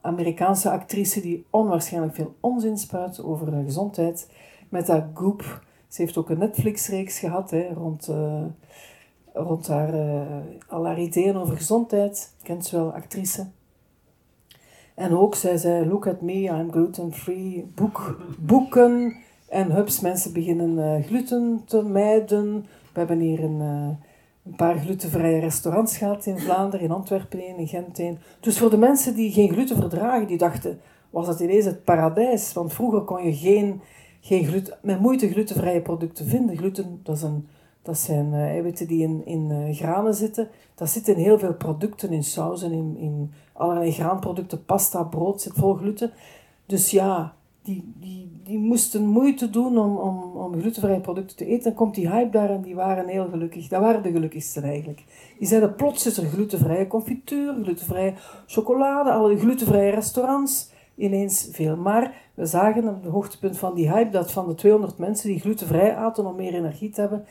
Amerikaanse 0.00 0.70
actrice 0.70 1.20
die 1.20 1.46
onwaarschijnlijk 1.50 2.14
veel 2.14 2.34
onzin 2.40 2.78
spuit 2.78 3.22
over 3.22 3.52
gezondheid. 3.64 4.30
Met 4.68 4.86
dat 4.86 5.04
Goop. 5.14 5.62
Ze 5.88 6.02
heeft 6.02 6.16
ook 6.16 6.30
een 6.30 6.38
Netflix-reeks 6.38 7.18
gehad 7.18 7.50
hè, 7.50 7.68
rond, 7.74 8.08
uh, 8.08 8.44
rond 9.32 9.68
haar, 9.68 9.94
uh, 9.94 10.22
al 10.68 10.86
haar 10.86 11.00
ideeën 11.00 11.36
over 11.36 11.56
gezondheid. 11.56 12.32
Kent 12.42 12.66
ze 12.66 12.76
wel, 12.76 12.92
actrice. 12.92 13.46
En 14.94 15.16
ook, 15.16 15.34
zij 15.34 15.56
zei, 15.56 15.88
look 15.88 16.06
at 16.06 16.20
me, 16.20 16.32
I'm 16.32 16.70
gluten-free. 16.70 17.70
Boek, 17.74 18.20
boeken. 18.38 19.26
En 19.48 19.70
hups, 19.70 20.00
mensen 20.00 20.32
beginnen 20.32 20.70
uh, 20.78 21.06
gluten 21.06 21.62
te 21.64 21.82
mijden. 21.82 22.66
We 22.92 22.98
hebben 22.98 23.20
hier 23.20 23.44
een, 23.44 23.60
uh, 23.60 23.88
een 24.44 24.56
paar 24.56 24.78
glutenvrije 24.78 25.40
restaurants 25.40 25.96
gehad 25.96 26.26
in 26.26 26.38
Vlaanderen, 26.38 26.86
in 26.86 26.92
Antwerpen 26.92 27.46
in 27.46 27.66
Gent 27.66 27.98
een. 27.98 28.18
Dus 28.40 28.58
voor 28.58 28.70
de 28.70 28.76
mensen 28.76 29.14
die 29.14 29.32
geen 29.32 29.52
gluten 29.52 29.76
verdragen, 29.76 30.26
die 30.26 30.38
dachten, 30.38 30.80
was 31.10 31.26
dat 31.26 31.40
ineens 31.40 31.64
het 31.64 31.84
paradijs. 31.84 32.52
Want 32.52 32.72
vroeger 32.72 33.00
kon 33.00 33.24
je 33.24 33.34
geen, 33.34 33.80
geen 34.20 34.44
gluten, 34.44 34.78
met 34.82 35.00
moeite 35.00 35.28
glutenvrije 35.30 35.80
producten 35.80 36.26
vinden. 36.26 36.56
Gluten, 36.56 37.00
dat, 37.02 37.16
is 37.16 37.22
een, 37.22 37.48
dat 37.82 37.98
zijn 37.98 38.26
uh, 38.32 38.42
eiwitten 38.42 38.86
die 38.86 39.02
in, 39.02 39.26
in 39.26 39.74
granen 39.74 40.14
zitten. 40.14 40.48
Dat 40.74 40.90
zit 40.90 41.08
in 41.08 41.16
heel 41.16 41.38
veel 41.38 41.54
producten, 41.54 42.12
in 42.12 42.24
sauzen, 42.24 42.72
in, 42.72 42.96
in 42.96 43.32
allerlei 43.52 43.92
graanproducten, 43.92 44.64
pasta, 44.64 45.02
brood 45.02 45.40
zit 45.40 45.52
vol 45.56 45.74
gluten. 45.74 46.12
Dus 46.66 46.90
ja, 46.90 47.34
die, 47.68 47.92
die, 48.00 48.40
die 48.44 48.58
moesten 48.58 49.06
moeite 49.06 49.50
doen 49.50 49.78
om, 49.78 49.96
om, 49.96 50.36
om 50.36 50.60
glutenvrije 50.60 51.00
producten 51.00 51.36
te 51.36 51.46
eten. 51.46 51.62
Dan 51.62 51.74
komt 51.74 51.94
die 51.94 52.10
hype 52.10 52.30
daar 52.30 52.50
en 52.50 52.62
die 52.62 52.74
waren 52.74 53.08
heel 53.08 53.28
gelukkig. 53.28 53.68
Dat 53.68 53.80
waren 53.80 54.02
de 54.02 54.10
gelukkigsten 54.10 54.62
eigenlijk. 54.62 55.04
Die 55.38 55.48
zeiden 55.48 55.74
plots 55.74 56.06
is 56.06 56.18
er 56.18 56.26
glutenvrije 56.26 56.86
confituur, 56.86 57.54
glutenvrije 57.62 58.14
chocolade, 58.46 59.10
alle 59.10 59.38
glutenvrije 59.38 59.90
restaurants. 59.90 60.70
Ineens 60.94 61.48
veel. 61.52 61.76
Maar 61.76 62.30
we 62.34 62.46
zagen 62.46 62.88
op 62.88 63.02
het 63.02 63.12
hoogtepunt 63.12 63.58
van 63.58 63.74
die 63.74 63.92
hype 63.92 64.10
dat 64.10 64.32
van 64.32 64.48
de 64.48 64.54
200 64.54 64.98
mensen 64.98 65.28
die 65.28 65.40
glutenvrij 65.40 65.96
aten 65.96 66.26
om 66.26 66.36
meer 66.36 66.54
energie 66.54 66.90
te 66.90 67.00
hebben, 67.00 67.24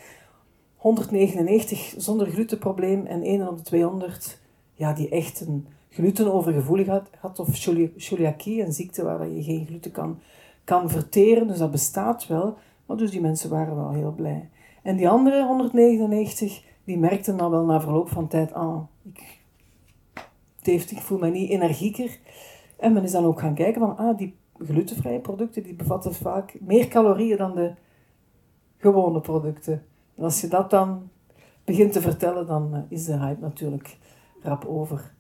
199 0.76 1.94
zonder 1.98 2.28
glutenprobleem 2.28 3.06
en 3.06 3.22
1 3.22 3.48
op 3.48 3.58
de 3.58 3.64
200 3.64 4.40
ja, 4.74 4.94
die 4.94 5.10
echt 5.10 5.42
een 5.42 5.68
glutenovergevoeligheid 5.98 7.10
had 7.20 7.40
of 7.40 7.56
celiakie, 7.96 8.64
een 8.64 8.74
ziekte 8.74 9.04
waar 9.04 9.28
je 9.28 9.44
geen 9.44 9.66
gluten 9.66 9.92
kan, 9.92 10.20
kan 10.64 10.90
verteren. 10.90 11.48
Dus 11.48 11.58
dat 11.58 11.72
bestaat 11.72 12.28
wel, 12.28 12.58
maar 12.86 12.98
dus 12.98 13.12
die 13.12 13.22
mensen 13.22 13.50
waren 13.50 13.76
wel 13.76 13.92
heel 13.92 14.12
blij. 14.12 14.50
En 14.84 14.96
die 14.96 15.10
andere 15.10 15.46
199, 15.46 16.64
die 16.84 16.98
merkten 16.98 17.38
dan 17.38 17.52
wel 17.52 17.66
na 17.66 17.82
verloop 17.82 18.10
van 18.10 18.28
tijd, 18.28 18.54
ah, 18.54 18.82
ik, 19.04 19.40
heeft, 20.62 20.92
ik 20.92 21.02
voel 21.02 21.18
me 21.18 21.30
niet 21.30 21.50
energieker. 21.50 22.20
En 22.78 22.94
men 22.94 23.04
is 23.04 23.12
dan 23.12 23.26
ook 23.26 23.40
gaan 23.40 23.56
kijken 23.56 23.82
van, 23.82 23.98
ah, 23.98 24.18
die 24.18 24.36
glutenvrije 24.66 25.20
producten, 25.20 25.64
die 25.64 25.76
bevatten 25.76 26.14
vaak 26.14 26.58
meer 26.60 26.88
calorieën 26.88 27.38
dan 27.38 27.56
de 27.56 27.74
gewone 28.78 29.20
producten. 29.20 29.84
En 30.16 30.24
als 30.24 30.42
je 30.42 30.48
dat 30.48 30.70
dan 30.70 31.10
begint 31.64 31.92
te 31.92 32.02
vertellen, 32.02 32.48
dan 32.48 32.74
eh, 32.74 32.82
is 32.90 33.06
de 33.06 33.20
hype 33.20 33.42
natuurlijk 33.42 33.98
rap 34.42 34.66
over. 34.66 35.16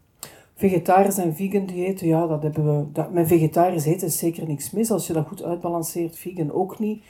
Vegetarisch 0.58 1.18
en 1.18 1.36
vegan 1.36 1.66
diëten, 1.66 2.08
ja, 2.08 2.28
dat 2.28 2.44
hebben 2.44 2.78
we. 2.78 2.92
Dat, 2.92 3.12
met 3.12 3.28
vegetarisch 3.28 3.86
eten 3.86 4.08
is 4.08 4.18
zeker 4.18 4.48
niks 4.48 4.72
mis. 4.72 4.92
Als 4.92 5.08
je 5.08 5.14
dat 5.14 5.28
goed 5.28 5.44
uitbalanceert, 5.44 6.18
vegan 6.18 6.52
ook 6.52 6.80
niet. 6.80 7.04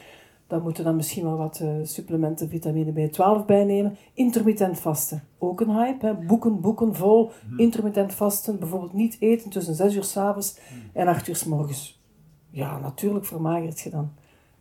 Dan 0.47 0.61
moeten 0.61 0.83
dan 0.83 0.95
misschien 0.95 1.23
wel 1.23 1.37
wat 1.37 1.59
uh, 1.63 1.69
supplementen, 1.83 2.49
vitamine 2.49 3.09
B12 3.09 3.45
bijnemen. 3.45 3.97
Intermittent 4.13 4.79
vasten, 4.79 5.23
ook 5.37 5.61
een 5.61 5.69
hype. 5.69 6.05
Hè. 6.05 6.13
Boeken, 6.13 6.61
boeken 6.61 6.95
vol. 6.95 7.31
Mhm. 7.49 7.59
Intermittent 7.59 8.13
vasten, 8.13 8.59
bijvoorbeeld 8.59 8.93
niet 8.93 9.17
eten 9.19 9.49
tussen 9.49 9.75
6 9.75 9.95
uur 9.95 10.03
s'avonds 10.03 10.59
mhm. 10.69 10.97
en 10.97 11.07
8 11.07 11.27
uur 11.27 11.35
s 11.35 11.43
morgens. 11.43 12.01
Ja, 12.49 12.79
natuurlijk 12.79 13.25
vermagert 13.25 13.79
je 13.79 13.89
dan. 13.89 14.11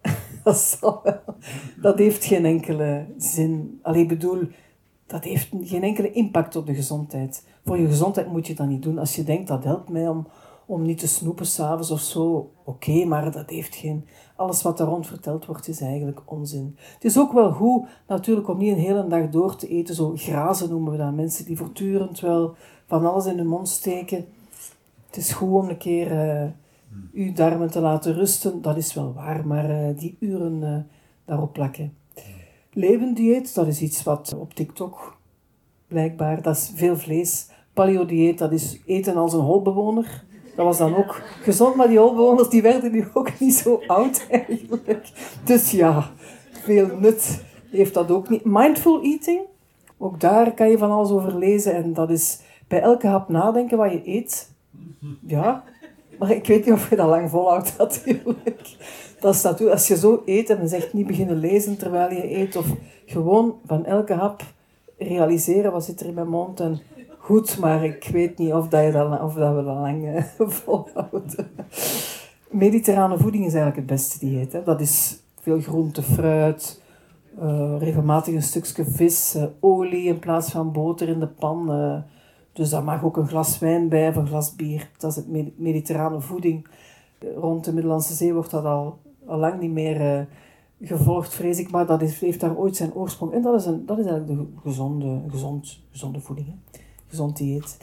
dat, 0.45 0.57
zal 0.57 1.01
wel. 1.03 1.37
dat 1.81 1.99
heeft 1.99 2.25
geen 2.25 2.45
enkele 2.45 3.07
zin. 3.17 3.79
Alleen 3.83 4.07
bedoel, 4.07 4.49
dat 5.07 5.25
heeft 5.25 5.49
geen 5.61 5.83
enkele 5.83 6.13
impact 6.13 6.57
op 6.57 6.67
de 6.67 6.75
gezondheid. 6.75 7.45
Voor 7.65 7.79
je 7.79 7.87
gezondheid 7.87 8.33
moet 8.33 8.47
je 8.47 8.55
dat 8.55 8.67
niet 8.67 8.83
doen. 8.83 8.99
Als 8.99 9.17
je 9.17 9.25
denkt, 9.25 9.49
dat 9.49 9.65
helpt 9.65 9.89
mij 9.89 10.09
om, 10.09 10.27
om 10.67 10.83
niet 10.83 10.99
te 10.99 11.09
snoepen 11.09 11.47
s'avonds 11.47 11.91
of 11.91 12.01
zo, 12.01 12.51
oké, 12.65 13.05
maar 13.05 13.33
dat 13.33 13.51
heeft 13.51 13.75
geen... 13.75 14.07
Alles 14.37 14.63
wat 14.63 14.79
daar 14.79 14.87
rond 14.87 15.07
verteld 15.07 15.47
wordt, 15.47 15.69
is 15.69 15.81
eigenlijk 15.81 16.21
onzin. 16.25 16.77
Het 16.95 17.05
is 17.05 17.19
ook 17.19 17.33
wel 17.33 17.53
goed, 17.53 17.87
natuurlijk, 18.07 18.49
om 18.49 18.59
niet 18.59 18.73
een 18.73 18.83
hele 18.83 19.07
dag 19.07 19.29
door 19.29 19.57
te 19.57 19.69
eten. 19.69 19.95
Zo 19.95 20.13
grazen 20.17 20.71
noemen 20.71 20.93
we 20.93 20.99
dat. 20.99 21.15
Mensen 21.15 21.45
die 21.45 21.57
voortdurend 21.57 22.21
wel 22.21 22.55
van 22.87 23.07
alles 23.07 23.27
in 23.27 23.39
hun 23.39 23.47
mond 23.47 23.69
steken. 23.69 24.27
Het 25.07 25.17
is 25.17 25.33
goed 25.33 25.53
om 25.53 25.69
een 25.69 25.79
keer 25.79 26.13
uh, 26.13 26.51
uw 27.13 27.33
darmen 27.33 27.71
te 27.71 27.81
laten 27.81 28.15
rusten. 28.15 28.63
Dat 28.63 28.77
is 28.77 28.95
wel 28.95 29.13
waar, 29.13 29.47
maar 29.47 29.71
uh, 29.71 29.99
die 29.99 30.17
uren 30.21 30.63
uh, 30.63 30.77
daarop 31.25 31.53
plakken. 31.53 31.93
Levendieet, 32.79 33.55
dat 33.55 33.67
is 33.67 33.81
iets 33.81 34.03
wat 34.03 34.35
op 34.39 34.55
TikTok 34.55 35.17
blijkbaar, 35.89 36.43
dat 36.43 36.57
is 36.57 36.73
veel 36.75 36.97
vlees. 36.97 37.49
Paleo-dieet, 37.73 38.39
dat 38.39 38.53
is 38.53 38.81
eten 38.87 39.17
als 39.17 39.33
een 39.33 39.41
holbewoner. 39.41 40.25
Dat 40.57 40.65
was 40.65 40.79
dan 40.79 40.97
ook 40.97 41.23
gezond, 41.43 41.75
maar 41.75 41.89
die 41.89 41.99
holbewoners 41.99 42.49
die 42.49 42.63
werden 42.63 42.93
nu 42.93 43.05
ook 43.15 43.39
niet 43.39 43.55
zo 43.55 43.83
oud 43.87 44.27
eigenlijk. 44.31 45.11
Dus 45.45 45.71
ja, 45.71 46.11
veel 46.51 46.99
nut 46.99 47.45
heeft 47.71 47.95
dat 47.95 48.11
ook 48.11 48.29
niet. 48.29 48.45
Mindful 48.45 49.03
eating, 49.03 49.41
ook 49.99 50.21
daar 50.21 50.55
kan 50.55 50.71
je 50.71 50.79
van 50.79 50.91
alles 50.91 51.11
over 51.11 51.39
lezen. 51.39 51.75
En 51.75 51.93
dat 51.93 52.11
is 52.11 52.41
bij 52.69 52.81
elke 52.81 53.07
hap 53.07 53.29
nadenken 53.29 53.79
wat 53.79 53.93
je 53.93 54.03
eet. 54.05 54.53
Ja, 55.27 55.65
maar 56.19 56.31
ik 56.31 56.47
weet 56.47 56.65
niet 56.65 56.75
of 56.75 56.91
je 56.91 56.97
dat 56.97 57.09
lang 57.09 57.31
volhoudt 57.31 57.75
natuurlijk. 57.79 58.77
Dat 59.21 59.35
is 59.35 59.43
natuurlijk, 59.43 59.79
als 59.79 59.89
je 59.89 59.97
zo 59.97 60.23
eet 60.25 60.51
en 60.51 60.69
zegt 60.69 60.93
niet 60.93 61.07
beginnen 61.07 61.37
lezen 61.37 61.77
terwijl 61.77 62.13
je 62.13 62.37
eet. 62.37 62.57
Of 62.57 62.67
gewoon 63.07 63.55
van 63.67 63.85
elke 63.85 64.13
hap 64.13 64.43
realiseren 64.99 65.73
wat 65.73 65.85
zit 65.85 66.01
er 66.01 66.07
in 66.07 66.15
mijn 66.15 66.29
mond. 66.29 66.61
En 66.61 66.81
goed, 67.19 67.59
maar 67.59 67.85
ik 67.85 68.09
weet 68.13 68.39
niet 68.39 68.53
of, 68.53 68.69
dat 68.69 68.85
je 68.85 68.93
dat, 68.93 69.21
of 69.21 69.35
dat 69.35 69.55
we 69.55 69.63
dat 69.63 69.77
lang 69.77 70.05
uh, 70.05 70.23
volhouden. 70.49 71.51
Mediterrane 72.51 73.19
voeding 73.19 73.47
is 73.47 73.55
eigenlijk 73.55 73.77
het 73.77 73.99
beste 73.99 74.19
dieet. 74.19 74.53
Hè. 74.53 74.63
Dat 74.63 74.81
is 74.81 75.19
veel 75.41 75.61
groente, 75.61 76.03
fruit, 76.03 76.83
uh, 77.43 77.75
regelmatig 77.79 78.35
een 78.35 78.43
stukje 78.43 78.85
vis, 78.85 79.35
uh, 79.37 79.45
olie 79.61 80.07
in 80.07 80.19
plaats 80.19 80.51
van 80.51 80.73
boter 80.73 81.09
in 81.09 81.21
de 81.21 81.27
pan. 81.27 82.03
dus 82.53 82.71
daar 82.71 82.85
mag 82.85 83.05
ook 83.05 83.17
een 83.17 83.29
glas 83.29 83.59
wijn 83.59 83.89
bij 83.89 84.09
of 84.09 84.17
een 84.17 84.27
glas 84.27 84.55
bier. 84.55 84.91
Dat 84.99 85.11
is 85.11 85.17
het 85.17 85.59
mediterrane 85.59 86.21
voeding. 86.21 86.67
Rond 87.37 87.65
de 87.65 87.73
Middellandse 87.73 88.15
Zee 88.15 88.35
wordt 88.35 88.51
dat 88.51 88.65
al, 88.65 88.99
al 89.27 89.39
lang 89.39 89.61
niet 89.61 89.71
meer 89.71 90.29
gevolgd, 90.81 91.35
vrees 91.35 91.59
ik, 91.59 91.71
maar 91.71 91.87
dat 91.87 92.01
heeft 92.01 92.41
daar 92.41 92.57
ooit 92.57 92.77
zijn 92.77 92.95
oorsprong. 92.95 93.33
En 93.33 93.43
dat 93.43 93.61
is, 93.61 93.67
een, 93.67 93.87
dat 93.87 93.99
is 93.99 94.07
eigenlijk 94.07 94.41
de 94.41 94.69
gezonde, 94.69 95.21
gezond, 95.29 95.81
gezonde 95.91 96.21
voeding, 96.21 96.47
hè? 96.47 96.79
gezond 97.07 97.37
dieet. 97.37 97.79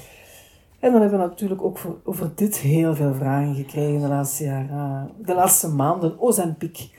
En 0.80 0.92
dan 0.92 1.02
hebben 1.02 1.20
we 1.20 1.26
natuurlijk 1.26 1.64
ook 1.64 1.80
over 2.04 2.32
dit 2.36 2.58
heel 2.58 2.96
veel 2.96 3.14
vragen 3.14 3.56
gekregen 3.56 4.02
de 4.02 4.08
laatste 4.08 4.44
jaren, 4.44 5.12
de 5.26 5.34
laatste 5.34 5.68
maanden. 5.68 6.20
Ozempic, 6.20 6.90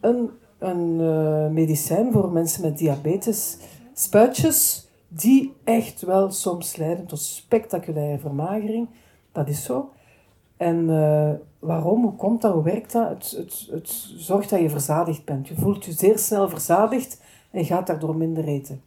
een, 0.00 0.30
een 0.58 1.00
uh, 1.00 1.48
medicijn 1.48 2.12
voor 2.12 2.32
mensen 2.32 2.62
met 2.62 2.78
diabetes, 2.78 3.58
spuitjes 3.94 4.88
die 5.08 5.52
echt 5.64 6.02
wel 6.02 6.30
soms 6.30 6.76
leiden 6.76 7.06
tot 7.06 7.20
spectaculaire 7.20 8.18
vermagering. 8.18 8.88
Dat 9.32 9.48
is 9.48 9.64
zo. 9.64 9.90
En 10.62 10.88
uh, 10.88 11.30
waarom? 11.58 12.02
Hoe 12.02 12.16
komt 12.16 12.42
dat? 12.42 12.52
Hoe 12.52 12.62
werkt 12.62 12.92
dat? 12.92 13.08
Het, 13.08 13.30
het, 13.30 13.68
het 13.70 13.88
zorgt 14.16 14.50
dat 14.50 14.60
je 14.60 14.70
verzadigd 14.70 15.24
bent. 15.24 15.48
Je 15.48 15.54
voelt 15.54 15.84
je 15.84 15.92
zeer 15.92 16.18
snel 16.18 16.48
verzadigd 16.48 17.20
en 17.50 17.64
gaat 17.64 17.86
daardoor 17.86 18.16
minder 18.16 18.44
eten. 18.44 18.82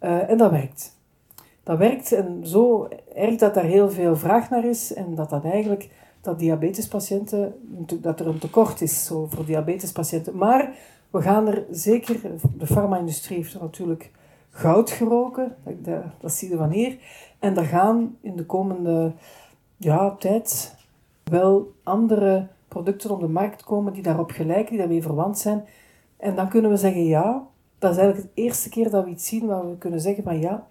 Uh, 0.00 0.30
en 0.30 0.38
dat 0.38 0.50
werkt. 0.50 0.96
Dat 1.62 1.78
werkt 1.78 2.12
en 2.12 2.46
zo 2.46 2.88
erg 3.14 3.36
dat 3.36 3.56
er 3.56 3.64
heel 3.64 3.90
veel 3.90 4.16
vraag 4.16 4.50
naar 4.50 4.64
is 4.64 4.94
en 4.94 5.14
dat 5.14 5.30
dat 5.30 5.44
eigenlijk 5.44 5.90
dat 6.20 6.38
diabetespatiënten, 6.38 7.54
dat 8.00 8.20
er 8.20 8.26
een 8.26 8.38
tekort 8.38 8.80
is 8.80 9.04
zo 9.04 9.26
voor 9.30 9.44
diabetespatiënten. 9.44 10.36
Maar 10.36 10.74
we 11.10 11.22
gaan 11.22 11.46
er 11.48 11.64
zeker, 11.70 12.20
de 12.58 12.66
farma-industrie 12.66 13.36
heeft 13.36 13.54
er 13.54 13.60
natuurlijk 13.60 14.10
goud 14.50 14.90
geroken, 14.90 15.56
dat, 15.64 16.02
dat 16.20 16.32
zie 16.32 16.48
je 16.48 16.56
wanneer. 16.56 16.96
En 17.38 17.56
er 17.56 17.64
gaan 17.64 18.16
in 18.20 18.36
de 18.36 18.46
komende 18.46 19.12
ja, 19.76 20.10
tijd 20.18 20.76
wel 21.28 21.74
andere 21.82 22.48
producten 22.68 23.10
op 23.10 23.20
de 23.20 23.28
markt 23.28 23.64
komen 23.64 23.92
die 23.92 24.02
daarop 24.02 24.30
gelijken, 24.30 24.68
die 24.68 24.78
daarmee 24.78 25.02
verwant 25.02 25.38
zijn. 25.38 25.64
En 26.16 26.34
dan 26.34 26.48
kunnen 26.48 26.70
we 26.70 26.76
zeggen 26.76 27.04
ja, 27.04 27.46
dat 27.78 27.90
is 27.90 27.96
eigenlijk 27.96 28.34
de 28.34 28.42
eerste 28.42 28.68
keer 28.68 28.90
dat 28.90 29.04
we 29.04 29.10
iets 29.10 29.26
zien 29.26 29.46
waar 29.46 29.70
we 29.70 29.78
kunnen 29.78 30.00
zeggen 30.00 30.24
van 30.24 30.40
ja, 30.40 30.66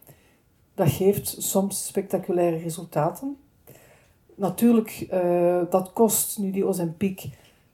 dat 0.73 0.89
geeft 0.89 1.35
soms 1.41 1.87
spectaculaire 1.87 2.57
resultaten. 2.57 3.37
Natuurlijk, 4.35 5.07
uh, 5.13 5.61
dat 5.69 5.93
kost 5.93 6.37
nu 6.37 6.51
die 6.51 6.65
Ozempic, 6.65 7.29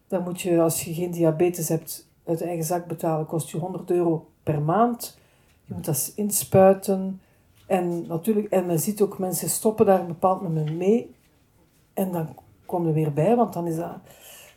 dan 0.08 0.24
moet 0.24 0.42
je 0.42 0.62
als 0.62 0.84
je 0.84 0.94
geen 0.94 1.12
diabetes 1.12 1.70
hebt 1.70 2.08
uit 2.26 2.42
eigen 2.42 2.66
zak 2.66 2.88
betalen, 2.88 3.26
kost 3.26 3.50
je 3.50 3.58
100 3.58 3.92
euro 3.92 4.28
per 4.44 4.62
maand. 4.62 5.18
Je 5.66 5.74
moet 5.74 5.86
dat 5.86 6.12
inspuiten. 6.16 7.22
En 7.68 8.08
natuurlijk, 8.08 8.50
en 8.50 8.66
men 8.66 8.80
ziet 8.80 9.02
ook 9.02 9.20
mensen 9.20 9.50
stoppen 9.50 9.86
daar 9.86 10.00
een 10.00 10.08
bepaald 10.08 10.42
moment 10.42 10.76
mee. 10.76 11.16
En 11.94 12.12
dan 12.12 12.28
kom 12.74 12.88
er 12.88 12.94
weer 12.94 13.14
bij, 13.14 13.36
want 13.36 13.54
dan 13.54 13.68
is 13.68 13.76
dat... 13.76 13.98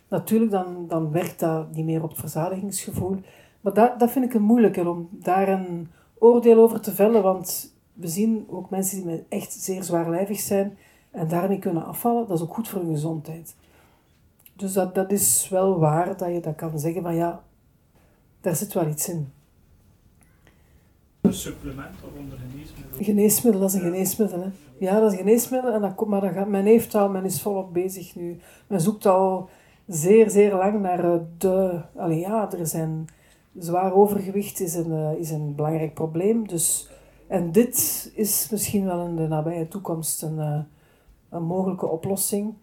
Natuurlijk, 0.09 0.51
dan, 0.51 0.85
dan 0.87 1.11
werkt 1.11 1.39
dat 1.39 1.75
niet 1.75 1.85
meer 1.85 2.03
op 2.03 2.09
het 2.09 2.19
verzadigingsgevoel. 2.19 3.17
Maar 3.61 3.73
dat, 3.73 3.99
dat 3.99 4.11
vind 4.11 4.25
ik 4.25 4.33
een 4.33 4.41
moeilijke, 4.41 4.89
om 4.89 5.09
daar 5.11 5.47
een 5.47 5.87
oordeel 6.19 6.59
over 6.59 6.81
te 6.81 6.91
vellen, 6.91 7.23
want 7.23 7.75
we 7.93 8.07
zien 8.07 8.45
ook 8.49 8.69
mensen 8.69 9.07
die 9.07 9.25
echt 9.29 9.53
zeer 9.53 9.83
zwaarlijvig 9.83 10.39
zijn, 10.39 10.77
En 11.11 11.27
daarmee 11.27 11.59
kunnen 11.59 11.85
afvallen, 11.85 12.27
dat 12.27 12.37
is 12.37 12.43
ook 12.43 12.53
goed 12.53 12.67
voor 12.67 12.85
je 12.85 12.91
gezondheid. 12.91 13.55
Dus 14.55 14.73
dat, 14.73 14.95
dat 14.95 15.11
is 15.11 15.49
wel 15.49 15.79
waar 15.79 16.17
dat 16.17 16.33
je 16.33 16.39
dat 16.39 16.55
kan 16.55 16.79
zeggen 16.79 17.01
van 17.01 17.15
ja, 17.15 17.43
daar 18.41 18.55
zit 18.55 18.73
wel 18.73 18.87
iets 18.87 19.09
in. 19.09 19.31
Een 21.27 21.33
supplement 21.33 21.95
of 22.03 22.19
onder 22.19 22.37
geneesmiddel? 22.37 23.03
Geneesmiddel, 23.03 23.61
dat 23.61 23.69
is 23.69 23.75
een 23.75 23.81
geneesmiddel. 23.81 24.39
Hè. 24.39 24.49
Ja, 24.79 24.99
dat 24.99 25.11
is 25.11 25.17
een 25.17 25.23
geneesmiddel. 25.23 25.73
En 25.73 25.81
dat 25.81 25.95
komt, 25.95 26.09
maar 26.09 26.21
dat 26.21 26.31
gaat, 26.31 26.47
men 26.47 26.65
heeft 26.65 26.95
al, 26.95 27.09
men 27.09 27.25
is 27.25 27.41
volop 27.41 27.73
bezig 27.73 28.15
nu. 28.15 28.39
Men 28.67 28.81
zoekt 28.81 29.05
al 29.05 29.49
zeer, 29.87 30.29
zeer 30.29 30.55
lang 30.55 30.81
naar 30.81 31.13
eh, 31.13 31.19
de... 31.37 31.81
Allee, 31.95 32.19
ja, 32.19 32.51
er 32.51 32.67
zijn... 32.67 33.07
Zwaar 33.59 33.93
overgewicht 33.93 34.59
is 34.59 34.75
een, 34.75 34.91
eh, 34.91 35.19
is 35.19 35.31
een 35.31 35.55
belangrijk 35.55 35.93
probleem. 35.93 36.47
Dus, 36.47 36.89
en 37.27 37.51
dit 37.51 38.11
is 38.15 38.47
misschien 38.51 38.85
wel 38.85 39.05
in 39.05 39.15
de 39.15 39.27
nabije 39.27 39.67
toekomst 39.67 40.21
een, 40.21 40.39
eh, 40.39 40.59
een 41.29 41.43
mogelijke 41.43 41.87
oplossing. 41.87 42.53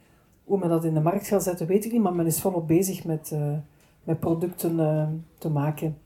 Hoe 0.44 0.58
men 0.58 0.68
dat 0.68 0.84
in 0.84 0.94
de 0.94 1.00
markt 1.00 1.26
gaat 1.26 1.42
zetten, 1.42 1.66
weet 1.66 1.84
ik 1.84 1.92
niet. 1.92 2.02
Maar 2.02 2.14
men 2.14 2.26
is 2.26 2.40
volop 2.40 2.66
bezig 2.66 3.04
met, 3.04 3.32
met 4.04 4.20
producten 4.20 4.76
te 5.38 5.50
maken. 5.50 5.98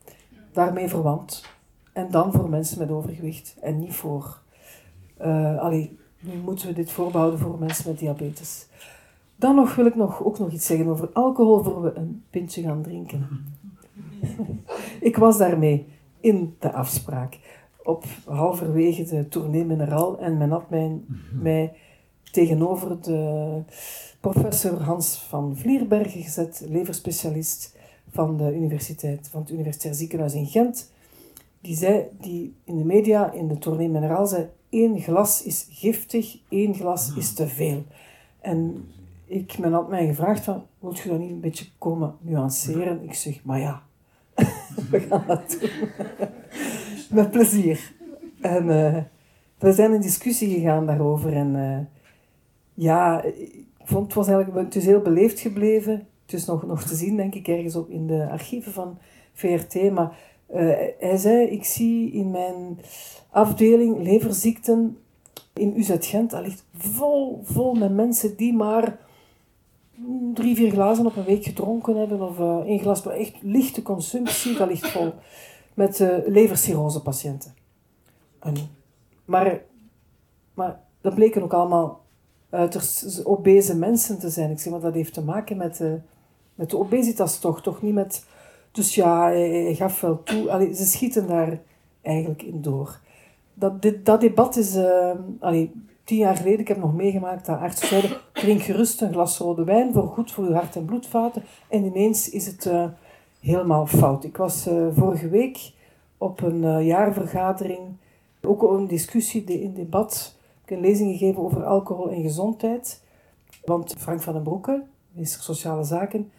Daarmee 0.51 0.89
verwant. 0.89 1.43
En 1.99 2.11
dan 2.11 2.31
voor 2.31 2.49
mensen 2.49 2.79
met 2.79 2.91
overgewicht. 2.91 3.55
En 3.61 3.79
niet 3.79 3.93
voor... 3.93 4.39
Uh, 5.21 5.59
allee, 5.59 5.97
nu 6.19 6.37
moeten 6.37 6.67
we 6.67 6.73
dit 6.73 6.91
voorbehouden 6.91 7.39
voor 7.39 7.59
mensen 7.59 7.89
met 7.89 7.99
diabetes. 7.99 8.67
Dan 9.35 9.55
nog 9.55 9.75
wil 9.75 9.85
ik 9.85 9.95
nog, 9.95 10.23
ook 10.23 10.39
nog 10.39 10.51
iets 10.51 10.65
zeggen 10.65 10.87
over 10.87 11.09
alcohol 11.13 11.63
voor 11.63 11.81
we 11.81 11.93
een 11.95 12.23
pintje 12.29 12.61
gaan 12.61 12.81
drinken. 12.81 13.27
ik 15.09 15.17
was 15.17 15.37
daarmee 15.37 15.87
in 16.19 16.55
de 16.59 16.71
afspraak. 16.71 17.39
Op 17.83 18.03
halverwege 18.25 19.03
de 19.03 19.27
tournee 19.27 19.65
Mineral 19.65 20.19
en 20.19 20.37
men 20.37 20.49
had 20.49 20.69
mij, 20.69 21.01
mij 21.41 21.73
tegenover 22.31 23.01
de 23.01 23.61
professor 24.19 24.81
Hans 24.81 25.17
van 25.17 25.57
Vlierbergen 25.57 26.21
gezet, 26.21 26.65
leverspecialist 26.69 27.77
van, 28.11 28.37
de 28.37 28.55
universiteit, 28.55 29.27
van 29.31 29.41
het 29.41 29.51
Universitair 29.51 29.95
Ziekenhuis 29.95 30.33
in 30.33 30.47
Gent 30.47 30.91
die 31.61 31.75
zei, 31.75 32.05
die 32.19 32.55
in 32.63 32.77
de 32.77 32.85
media, 32.85 33.31
in 33.31 33.47
de 33.47 33.57
tournee 33.57 33.89
Mineraal 33.89 34.27
zei, 34.27 34.49
één 34.69 34.99
glas 34.99 35.43
is 35.43 35.67
giftig, 35.69 36.37
één 36.49 36.73
glas 36.73 37.13
is 37.15 37.33
te 37.33 37.47
veel. 37.47 37.83
En 38.41 38.87
ik, 39.25 39.57
men 39.57 39.73
had 39.73 39.89
mij 39.89 40.07
gevraagd 40.07 40.43
van, 40.43 40.65
wilt 40.79 40.99
je 40.99 41.09
dat 41.09 41.19
niet 41.19 41.31
een 41.31 41.39
beetje 41.39 41.65
komen 41.77 42.15
nuanceren? 42.21 43.03
Ik 43.03 43.13
zeg, 43.13 43.43
maar 43.43 43.59
ja, 43.59 43.83
we 44.91 44.99
gaan 44.99 45.23
dat 45.27 45.57
doen. 45.59 45.89
Met 47.17 47.31
plezier. 47.31 47.93
En 48.41 48.65
uh, 48.65 48.97
we 49.57 49.73
zijn 49.73 49.93
in 49.93 50.01
discussie 50.01 50.53
gegaan 50.53 50.85
daarover. 50.85 51.33
En 51.33 51.55
uh, 51.55 51.79
ja, 52.73 53.23
ik 53.23 53.65
vond 53.83 54.05
het 54.05 54.13
was 54.13 54.27
eigenlijk, 54.27 54.65
het 54.65 54.75
is 54.75 54.85
heel 54.85 55.01
beleefd 55.01 55.39
gebleven. 55.39 56.07
Het 56.21 56.33
is 56.33 56.45
nog, 56.45 56.65
nog 56.65 56.83
te 56.83 56.95
zien, 56.95 57.15
denk 57.15 57.35
ik, 57.35 57.47
ergens 57.47 57.75
op 57.75 57.89
in 57.89 58.07
de 58.07 58.29
archieven 58.29 58.71
van 58.71 58.97
VRT. 59.33 59.91
Maar 59.91 60.17
uh, 60.53 60.57
hij 60.99 61.17
zei, 61.17 61.47
ik 61.47 61.63
zie 61.63 62.11
in 62.11 62.31
mijn 62.31 62.79
afdeling 63.29 64.03
leverziekten 64.03 64.97
in 65.53 65.73
UZ 65.77 65.95
Gent, 65.99 66.29
dat 66.29 66.41
ligt 66.41 66.63
vol, 66.77 67.41
vol 67.43 67.73
met 67.73 67.93
mensen 67.93 68.35
die 68.37 68.53
maar 68.53 68.97
drie, 70.33 70.55
vier 70.55 70.71
glazen 70.71 71.05
op 71.05 71.15
een 71.15 71.25
week 71.25 71.43
gedronken 71.43 71.95
hebben, 71.95 72.21
of 72.21 72.39
uh, 72.39 72.57
één 72.57 72.79
glas, 72.79 73.03
maar 73.03 73.13
echt 73.13 73.33
lichte 73.41 73.81
consumptie, 73.81 74.57
dat 74.57 74.67
ligt 74.67 74.89
vol 74.89 75.13
met 75.73 75.99
uh, 75.99 76.17
levercirrose-patiënten. 76.25 77.53
Maar, 79.25 79.61
maar 80.53 80.79
dat 81.01 81.15
bleken 81.15 81.43
ook 81.43 81.53
allemaal 81.53 82.01
uiterst 82.49 83.25
obese 83.25 83.75
mensen 83.75 84.19
te 84.19 84.29
zijn. 84.29 84.51
Ik 84.51 84.59
zeg 84.59 84.71
maar, 84.71 84.81
dat 84.81 84.93
heeft 84.93 85.13
te 85.13 85.21
maken 85.21 85.57
met, 85.57 85.81
met 86.55 86.69
de 86.69 86.77
obesitas 86.77 87.39
toch, 87.39 87.61
toch 87.61 87.81
niet 87.81 87.93
met 87.93 88.25
dus 88.71 88.95
ja, 88.95 89.23
hij, 89.23 89.75
gaf 89.75 90.01
wel 90.01 90.23
toe. 90.23 90.51
Allee, 90.51 90.73
ze 90.73 90.85
schieten 90.85 91.27
daar 91.27 91.59
eigenlijk 92.01 92.41
in 92.41 92.61
door. 92.61 92.99
Dat, 93.53 93.81
dit, 93.81 94.05
dat 94.05 94.21
debat 94.21 94.55
is... 94.55 94.75
Uh, 94.75 95.11
allee, 95.39 95.71
tien 96.03 96.17
jaar 96.17 96.35
geleden, 96.35 96.59
ik 96.59 96.67
heb 96.67 96.77
nog 96.77 96.93
meegemaakt 96.93 97.45
dat 97.45 97.59
artsen 97.59 97.87
zeiden... 97.87 98.17
Drink 98.33 98.61
gerust 98.61 99.01
een 99.01 99.13
glas 99.13 99.37
rode 99.37 99.63
wijn, 99.63 99.93
voor 99.93 100.07
goed 100.07 100.31
voor 100.31 100.45
je 100.45 100.53
hart- 100.53 100.75
en 100.75 100.85
bloedvaten. 100.85 101.43
En 101.67 101.85
ineens 101.85 102.29
is 102.29 102.45
het 102.45 102.65
uh, 102.65 102.85
helemaal 103.39 103.87
fout. 103.87 104.23
Ik 104.23 104.37
was 104.37 104.67
uh, 104.67 104.87
vorige 104.95 105.29
week 105.29 105.71
op 106.17 106.41
een 106.41 106.85
jaarvergadering... 106.85 107.79
Ook 108.41 108.63
een 108.63 108.87
discussie, 108.87 109.43
in 109.43 109.73
debat... 109.73 110.37
Ik 110.63 110.75
een 110.75 110.81
lezing 110.81 111.11
gegeven 111.17 111.43
over 111.43 111.65
alcohol 111.65 112.09
en 112.09 112.21
gezondheid. 112.21 113.01
Want 113.65 113.95
Frank 113.97 114.21
van 114.21 114.33
den 114.33 114.43
Broeke, 114.43 114.83
minister 115.11 115.43
Sociale 115.43 115.83
Zaken 115.83 116.31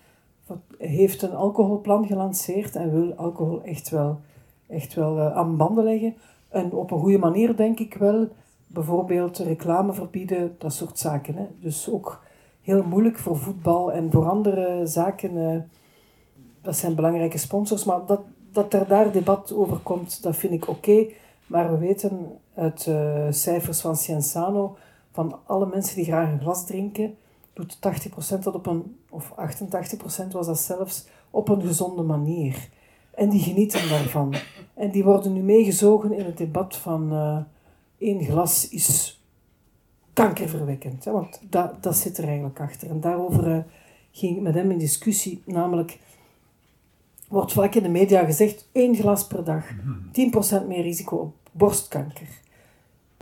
heeft 0.78 1.22
een 1.22 1.34
alcoholplan 1.34 2.06
gelanceerd 2.06 2.76
en 2.76 2.92
wil 2.92 3.14
alcohol 3.14 3.62
echt 3.62 3.88
wel, 3.90 4.20
echt 4.66 4.94
wel 4.94 5.16
uh, 5.16 5.36
aan 5.36 5.56
banden 5.56 5.84
leggen. 5.84 6.14
En 6.48 6.72
op 6.72 6.90
een 6.90 6.98
goede 6.98 7.18
manier 7.18 7.56
denk 7.56 7.78
ik 7.78 7.94
wel. 7.94 8.28
Bijvoorbeeld 8.66 9.38
reclame 9.38 9.92
verbieden, 9.92 10.54
dat 10.58 10.72
soort 10.72 10.98
zaken. 10.98 11.34
Hè. 11.34 11.46
Dus 11.60 11.90
ook 11.90 12.22
heel 12.62 12.82
moeilijk 12.82 13.18
voor 13.18 13.36
voetbal 13.36 13.92
en 13.92 14.10
voor 14.10 14.28
andere 14.28 14.86
zaken. 14.86 15.36
Uh, 15.36 15.56
dat 16.62 16.76
zijn 16.76 16.94
belangrijke 16.94 17.38
sponsors. 17.38 17.84
Maar 17.84 18.06
dat, 18.06 18.20
dat 18.52 18.72
er 18.72 18.88
daar 18.88 19.12
debat 19.12 19.52
over 19.52 19.78
komt, 19.78 20.22
dat 20.22 20.36
vind 20.36 20.52
ik 20.52 20.68
oké. 20.68 21.06
Maar 21.46 21.70
we 21.70 21.78
weten 21.78 22.38
uit 22.54 22.86
uh, 22.86 23.26
cijfers 23.30 23.80
van 23.80 23.96
Cienzano, 23.96 24.76
van 25.12 25.38
alle 25.46 25.66
mensen 25.66 25.96
die 25.96 26.04
graag 26.04 26.30
een 26.32 26.40
glas 26.40 26.66
drinken, 26.66 27.14
doet 27.52 27.76
80% 27.76 28.42
dat 28.42 28.54
op 28.54 28.66
een, 28.66 28.96
of 29.10 29.32
88% 29.32 29.34
was 30.32 30.46
dat 30.46 30.58
zelfs, 30.58 31.06
op 31.30 31.48
een 31.48 31.60
gezonde 31.60 32.02
manier. 32.02 32.68
En 33.14 33.28
die 33.28 33.40
genieten 33.40 33.88
daarvan. 33.88 34.34
En 34.74 34.90
die 34.90 35.04
worden 35.04 35.32
nu 35.32 35.40
meegezogen 35.40 36.12
in 36.12 36.24
het 36.24 36.36
debat 36.36 36.76
van 36.76 37.12
uh, 37.12 37.38
één 37.98 38.24
glas 38.24 38.68
is 38.68 39.20
kankerverwekkend. 40.12 41.04
Want 41.04 41.40
dat, 41.50 41.82
dat 41.82 41.96
zit 41.96 42.18
er 42.18 42.24
eigenlijk 42.24 42.60
achter. 42.60 42.90
En 42.90 43.00
daarover 43.00 43.48
uh, 43.48 43.58
ging 44.12 44.36
ik 44.36 44.42
met 44.42 44.54
hem 44.54 44.70
in 44.70 44.78
discussie, 44.78 45.42
namelijk 45.46 45.98
wordt 47.28 47.52
vaak 47.52 47.74
in 47.74 47.82
de 47.82 47.88
media 47.88 48.24
gezegd, 48.24 48.68
één 48.72 48.94
glas 48.94 49.26
per 49.26 49.44
dag, 49.44 49.64
10% 50.62 50.66
meer 50.66 50.82
risico 50.82 51.16
op 51.16 51.34
borstkanker. 51.52 52.28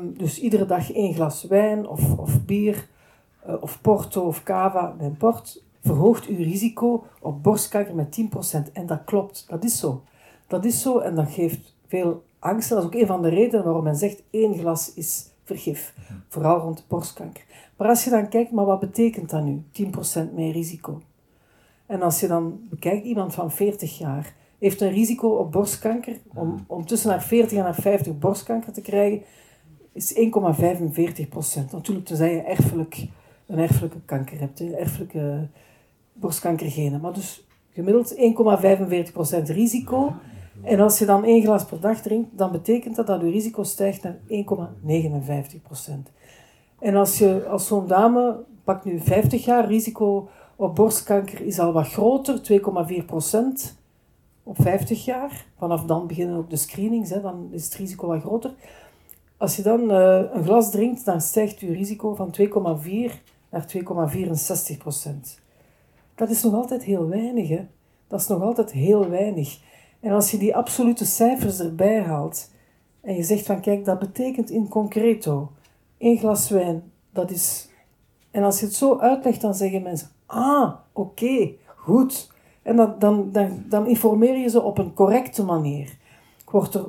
Dus 0.03 0.41
iedere 0.41 0.67
dag 0.67 0.93
één 0.93 1.15
glas 1.15 1.45
wijn 1.45 1.89
of, 1.89 2.19
of 2.19 2.45
bier 2.45 2.75
eh, 2.75 2.83
of 3.61 3.81
porto 3.81 4.27
of 4.27 4.43
cava, 4.43 4.95
mijn 4.99 5.17
port, 5.17 5.63
verhoogt 5.83 6.27
uw 6.27 6.37
risico 6.37 7.05
op 7.21 7.43
borstkanker 7.43 7.95
met 7.95 8.21
10%. 8.21 8.73
En 8.73 8.87
dat 8.87 9.05
klopt, 9.05 9.45
dat 9.49 9.65
is 9.65 9.79
zo. 9.79 10.03
Dat 10.47 10.65
is 10.65 10.83
zo 10.83 10.99
en 10.99 11.15
dat 11.15 11.31
geeft 11.31 11.75
veel 11.87 12.23
angst. 12.39 12.69
Dat 12.69 12.79
is 12.79 12.85
ook 12.85 12.95
een 12.95 13.07
van 13.07 13.23
de 13.23 13.29
redenen 13.29 13.65
waarom 13.65 13.85
men 13.85 13.97
zegt 13.97 14.23
één 14.31 14.59
glas 14.59 14.95
is 14.95 15.31
vergif. 15.45 15.95
Vooral 16.29 16.59
rond 16.59 16.85
borstkanker. 16.89 17.45
Maar 17.77 17.89
als 17.89 18.05
je 18.05 18.11
dan 18.11 18.29
kijkt, 18.29 18.51
maar 18.51 18.65
wat 18.65 18.81
betekent 18.81 19.31
dat 19.31 19.45
nu? 19.45 19.63
10% 20.29 20.33
meer 20.35 20.53
risico. 20.53 21.01
En 21.87 22.03
als 22.03 22.21
je 22.21 22.27
dan 22.27 22.61
bekijkt, 22.71 23.05
iemand 23.05 23.35
van 23.35 23.51
40 23.51 23.99
jaar 23.99 24.35
heeft 24.59 24.81
een 24.81 24.93
risico 24.93 25.29
op 25.29 25.53
borstkanker, 25.53 26.17
om, 26.35 26.65
om 26.67 26.87
tussen 26.87 27.11
naar 27.11 27.23
40 27.23 27.59
en 27.59 27.65
naar 27.65 27.75
50 27.75 28.19
borstkanker 28.19 28.73
te 28.73 28.81
krijgen, 28.81 29.23
is 29.93 30.15
1,45% 30.15 30.21
Natuurlijk, 31.71 32.07
tenzij 32.07 32.35
je 32.35 32.41
erfelijk 32.41 33.07
een 33.49 33.59
erfelijke 33.59 34.01
kanker 34.05 34.39
hebt, 34.39 34.61
een 34.61 34.77
erfelijke 34.77 35.49
borstkankergenen. 36.13 37.01
Maar 37.01 37.13
dus 37.13 37.47
gemiddeld 37.73 38.15
1,45% 38.15 38.21
risico. 39.43 40.13
En 40.63 40.81
als 40.81 40.99
je 40.99 41.07
dan 41.07 41.25
één 41.25 41.43
glas 41.43 41.65
per 41.65 41.81
dag 41.81 42.01
drinkt, 42.01 42.39
dan 42.39 42.53
betekent 42.53 42.97
dat 42.97 43.07
dat 43.07 43.21
je 43.21 43.31
risico 43.31 43.63
stijgt 43.63 44.03
naar 44.03 44.17
1,59%. 44.17 45.93
En 46.79 46.97
als, 46.97 47.19
je, 47.19 47.47
als 47.47 47.67
zo'n 47.67 47.87
dame, 47.87 48.45
pak 48.65 48.85
nu 48.85 49.01
50 49.01 49.45
jaar, 49.45 49.67
risico 49.67 50.29
op 50.57 50.75
borstkanker 50.75 51.41
is 51.41 51.59
al 51.59 51.73
wat 51.73 51.89
groter, 51.89 52.41
2,4% 52.53 53.77
op 54.43 54.57
50 54.61 55.05
jaar. 55.05 55.47
Vanaf 55.59 55.85
dan 55.85 56.07
beginnen 56.07 56.37
ook 56.37 56.51
de 56.51 56.57
screenings, 56.57 57.11
hè, 57.11 57.21
dan 57.21 57.49
is 57.51 57.65
het 57.65 57.75
risico 57.75 58.07
wat 58.07 58.21
groter. 58.21 58.55
Als 59.37 59.57
je 59.57 59.63
dan 59.63 59.81
uh, 59.81 60.21
een 60.33 60.45
glas 60.45 60.71
drinkt, 60.71 61.05
dan 61.05 61.21
stijgt 61.21 61.61
je 61.61 61.73
risico 61.73 62.15
van 62.15 62.35
2,4 63.11 63.13
naar 63.51 63.75
2,64 64.73 64.79
procent. 64.79 65.41
Dat 66.15 66.31
is 66.31 66.43
nog 66.43 66.55
altijd 66.55 66.85
heel 66.85 67.09
weinig, 67.09 67.49
hè? 67.49 67.67
Dat 68.07 68.21
is 68.21 68.27
nog 68.27 68.43
altijd 68.43 68.73
heel 68.73 69.09
weinig. 69.09 69.61
En 70.01 70.13
als 70.13 70.31
je 70.31 70.39
die 70.39 70.57
absolute 70.57 71.05
cijfers 71.05 71.61
erbij 71.61 72.03
haalt 72.03 72.51
en 73.01 73.15
je 73.15 73.23
zegt 73.23 73.47
van 73.47 73.61
kijk, 73.61 73.85
dat 73.85 73.99
betekent 73.99 74.51
in 74.51 74.69
concreto 74.69 75.53
één 75.99 76.19
glas 76.19 76.49
wijn, 76.49 76.93
dat 77.13 77.31
is... 77.31 77.69
En 78.31 78.43
als 78.43 78.61
je 78.61 78.67
het 78.67 78.75
zo 78.75 78.99
uitlegt, 78.99 79.41
dan 79.41 79.55
zeggen 79.55 79.83
mensen, 79.83 80.09
ah, 80.27 80.75
oké, 80.93 81.53
goed. 81.77 82.33
En 82.63 82.77
dan, 82.77 82.95
dan, 82.99 83.33
dan, 83.69 83.87
informeer 83.87 84.37
je 84.37 84.49
ze 84.49 84.63
op 84.63 84.79
een 84.79 84.95
correcte 84.95 85.45
manier. 85.45 85.97
Ik 86.43 86.51
word 86.51 86.75
er 86.75 86.85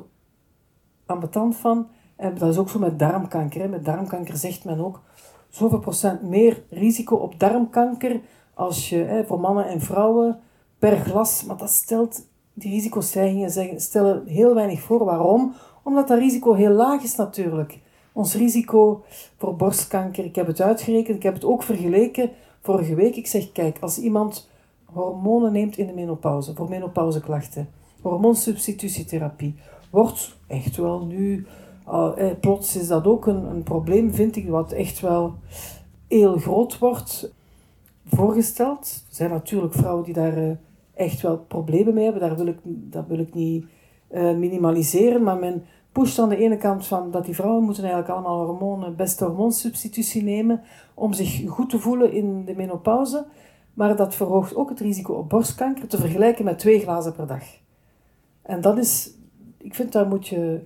ambetant 1.06 1.56
van. 1.56 1.88
En 2.16 2.38
dat 2.38 2.48
is 2.48 2.58
ook 2.58 2.68
zo 2.68 2.78
met 2.78 2.98
darmkanker. 2.98 3.68
Met 3.68 3.84
darmkanker 3.84 4.36
zegt 4.36 4.64
men 4.64 4.80
ook, 4.80 5.02
zoveel 5.50 5.78
procent 5.78 6.22
meer 6.22 6.62
risico 6.70 7.16
op 7.16 7.38
darmkanker 7.38 8.20
als 8.54 8.88
je 8.88 8.96
hè, 8.96 9.24
voor 9.24 9.40
mannen 9.40 9.66
en 9.68 9.80
vrouwen 9.80 10.38
per 10.78 10.96
glas. 10.96 11.44
Maar 11.44 11.56
dat 11.56 11.70
stelt, 11.70 12.26
die 12.52 12.70
risicostijgingen 12.70 13.80
stellen 13.80 14.26
heel 14.26 14.54
weinig 14.54 14.80
voor. 14.80 15.04
Waarom? 15.04 15.54
Omdat 15.82 16.08
dat 16.08 16.18
risico 16.18 16.54
heel 16.54 16.72
laag 16.72 17.02
is 17.02 17.16
natuurlijk. 17.16 17.78
Ons 18.12 18.34
risico 18.34 19.02
voor 19.36 19.56
borstkanker, 19.56 20.24
ik 20.24 20.34
heb 20.34 20.46
het 20.46 20.60
uitgerekend, 20.60 21.16
ik 21.16 21.22
heb 21.22 21.34
het 21.34 21.44
ook 21.44 21.62
vergeleken 21.62 22.30
vorige 22.60 22.94
week. 22.94 23.16
Ik 23.16 23.26
zeg, 23.26 23.52
kijk, 23.52 23.78
als 23.80 23.98
iemand 23.98 24.48
hormonen 24.84 25.52
neemt 25.52 25.78
in 25.78 25.86
de 25.86 25.92
menopauze, 25.92 26.54
voor 26.54 26.68
menopauzeklachten, 26.68 27.68
hormoonsubstitutietherapie, 28.00 29.54
wordt 29.90 30.36
echt 30.46 30.76
wel 30.76 31.06
nu, 31.06 31.46
uh, 31.92 32.30
plots 32.40 32.76
is 32.76 32.86
dat 32.86 33.06
ook 33.06 33.26
een, 33.26 33.44
een 33.44 33.62
probleem, 33.62 34.12
vind 34.12 34.36
ik, 34.36 34.48
wat 34.48 34.72
echt 34.72 35.00
wel 35.00 35.34
heel 36.08 36.36
groot 36.36 36.78
wordt 36.78 37.32
voorgesteld. 38.04 39.04
Er 39.08 39.14
zijn 39.14 39.30
natuurlijk 39.30 39.74
vrouwen 39.74 40.04
die 40.04 40.14
daar 40.14 40.38
uh, 40.38 40.50
echt 40.94 41.20
wel 41.20 41.38
problemen 41.38 41.94
mee 41.94 42.04
hebben, 42.04 42.22
daar 42.22 42.36
wil 42.36 42.46
ik, 42.46 42.58
dat 42.64 43.06
wil 43.06 43.18
ik 43.18 43.34
niet 43.34 43.64
uh, 44.10 44.36
minimaliseren, 44.36 45.22
maar 45.22 45.38
men 45.38 45.64
pusht 45.92 46.18
aan 46.18 46.28
de 46.28 46.36
ene 46.36 46.56
kant 46.56 46.86
van 46.86 47.10
dat 47.10 47.24
die 47.24 47.34
vrouwen 47.34 47.64
moeten 47.64 47.82
eigenlijk 47.82 48.12
allemaal 48.12 48.46
hormonen, 48.46 48.96
beste 48.96 49.24
hormoonsubstitutie 49.24 50.22
nemen 50.22 50.62
om 50.94 51.12
zich 51.12 51.48
goed 51.48 51.70
te 51.70 51.78
voelen 51.78 52.12
in 52.12 52.44
de 52.44 52.54
menopauze. 52.54 53.26
Maar 53.74 53.96
dat 53.96 54.14
verhoogt 54.14 54.54
ook 54.54 54.68
het 54.68 54.80
risico 54.80 55.14
op 55.14 55.28
borstkanker 55.28 55.88
te 55.88 55.98
vergelijken 55.98 56.44
met 56.44 56.58
twee 56.58 56.80
glazen 56.80 57.12
per 57.12 57.26
dag. 57.26 57.42
En 58.42 58.60
dat 58.60 58.78
is, 58.78 59.14
ik 59.58 59.74
vind 59.74 59.92
daar 59.92 60.08
moet 60.08 60.28
je 60.28 60.60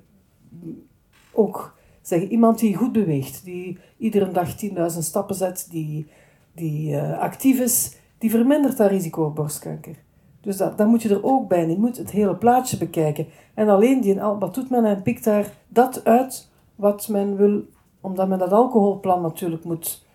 ook 1.37 1.77
zeggen, 2.03 2.31
iemand 2.31 2.59
die 2.59 2.77
goed 2.77 2.93
beweegt, 2.93 3.45
die 3.45 3.79
iedere 3.97 4.31
dag 4.31 4.65
10.000 4.67 4.99
stappen 4.99 5.35
zet, 5.35 5.67
die, 5.71 6.07
die 6.53 6.91
uh, 6.91 7.19
actief 7.19 7.61
is, 7.61 7.97
die 8.19 8.31
vermindert 8.31 8.77
dat 8.77 8.91
risico 8.91 9.25
op 9.25 9.35
borstkanker. 9.35 9.97
Dus 10.41 10.57
dat, 10.57 10.79
dat 10.79 10.87
moet 10.87 11.03
je 11.03 11.09
er 11.09 11.25
ook 11.25 11.49
bij. 11.49 11.69
Je 11.69 11.79
moet 11.79 11.97
het 11.97 12.11
hele 12.11 12.37
plaatje 12.37 12.77
bekijken. 12.77 13.27
En 13.55 13.69
alleen 13.69 14.01
die, 14.01 14.15
wat 14.15 14.55
doet 14.55 14.71
men 14.71 14.85
en 14.85 15.03
pikt 15.03 15.25
daar 15.25 15.53
dat 15.69 16.05
uit 16.05 16.51
wat 16.75 17.09
men 17.09 17.37
wil, 17.37 17.63
omdat 18.01 18.29
men 18.29 18.39
dat 18.39 18.53
alcoholplan 18.53 19.23
natuurlijk 19.23 19.65
moet 19.65 20.07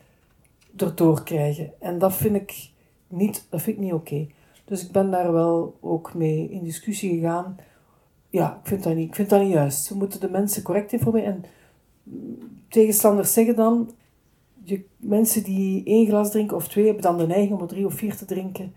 erdoor 0.77 1.23
krijgen. 1.23 1.71
En 1.79 1.99
dat 1.99 2.13
vind 2.13 2.35
ik 2.35 2.69
niet, 3.07 3.47
dat 3.49 3.61
vind 3.61 3.77
ik 3.77 3.83
niet 3.83 3.93
oké. 3.93 4.27
Dus 4.65 4.85
ik 4.85 4.91
ben 4.91 5.11
daar 5.11 5.33
wel 5.33 5.77
ook 5.79 6.13
mee 6.13 6.49
in 6.49 6.63
discussie 6.63 7.19
gegaan. 7.19 7.57
Ja, 8.29 8.59
ik 8.61 8.67
vind 8.67 8.83
dat 8.83 8.95
niet, 8.95 9.07
ik 9.07 9.15
vind 9.15 9.29
dat 9.29 9.41
niet 9.41 9.51
juist. 9.51 9.89
We 9.89 9.95
moeten 9.95 10.19
de 10.19 10.29
mensen 10.29 10.63
correct 10.63 10.91
informeren. 10.91 11.33
En 11.33 11.45
tegenstanders 12.67 13.33
zeggen 13.33 13.55
dan, 13.55 13.91
je, 14.63 14.85
mensen 14.97 15.43
die 15.43 15.83
één 15.85 16.07
glas 16.07 16.31
drinken 16.31 16.55
of 16.55 16.67
twee, 16.67 16.85
hebben 16.85 17.03
dan 17.03 17.17
de 17.17 17.27
neiging 17.27 17.51
om 17.53 17.61
er 17.61 17.67
drie 17.67 17.85
of 17.85 17.93
vier 17.93 18.15
te 18.15 18.25
drinken. 18.25 18.73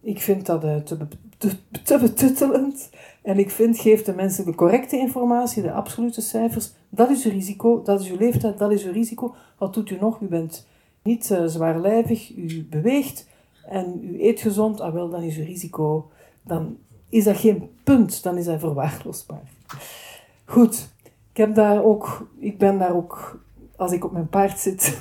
Ik 0.00 0.20
vind 0.20 0.46
dat 0.46 0.64
uh, 0.64 0.76
te, 0.76 0.96
te, 1.38 1.50
te 1.84 1.98
betuttelend. 1.98 2.90
En 3.22 3.38
ik 3.38 3.50
vind, 3.50 3.78
geef 3.78 4.02
de 4.02 4.14
mensen 4.14 4.44
de 4.44 4.54
correcte 4.54 4.96
informatie, 4.96 5.62
de 5.62 5.72
absolute 5.72 6.20
cijfers. 6.20 6.72
Dat 6.88 7.10
is 7.10 7.24
uw 7.24 7.30
risico, 7.30 7.82
dat 7.82 8.00
is 8.00 8.10
uw 8.10 8.16
leeftijd, 8.16 8.58
dat 8.58 8.72
is 8.72 8.84
uw 8.84 8.92
risico. 8.92 9.34
Wat 9.58 9.74
doet 9.74 9.90
u 9.90 9.96
nog? 10.00 10.20
U 10.20 10.26
bent 10.26 10.66
niet 11.02 11.30
uh, 11.30 11.44
zwaarlijvig, 11.46 12.36
u 12.36 12.66
beweegt 12.70 13.28
en 13.64 14.00
u 14.02 14.24
eet 14.24 14.40
gezond. 14.40 14.80
Ah 14.80 14.92
wel, 14.92 15.08
dan 15.08 15.22
is 15.22 15.36
uw 15.36 15.44
risico, 15.44 16.10
dan 16.42 16.76
is 17.10 17.24
dat 17.24 17.36
geen 17.36 17.70
punt, 17.84 18.22
dan 18.22 18.36
is 18.36 18.44
dat 18.44 18.60
verwaarloosbaar. 18.60 19.42
Goed, 20.44 20.88
ik, 21.32 21.36
heb 21.36 21.54
daar 21.54 21.84
ook, 21.84 22.28
ik 22.38 22.58
ben 22.58 22.78
daar 22.78 22.94
ook, 22.94 23.40
als 23.76 23.92
ik 23.92 24.04
op 24.04 24.12
mijn 24.12 24.28
paard 24.28 24.58
zit, 24.58 25.00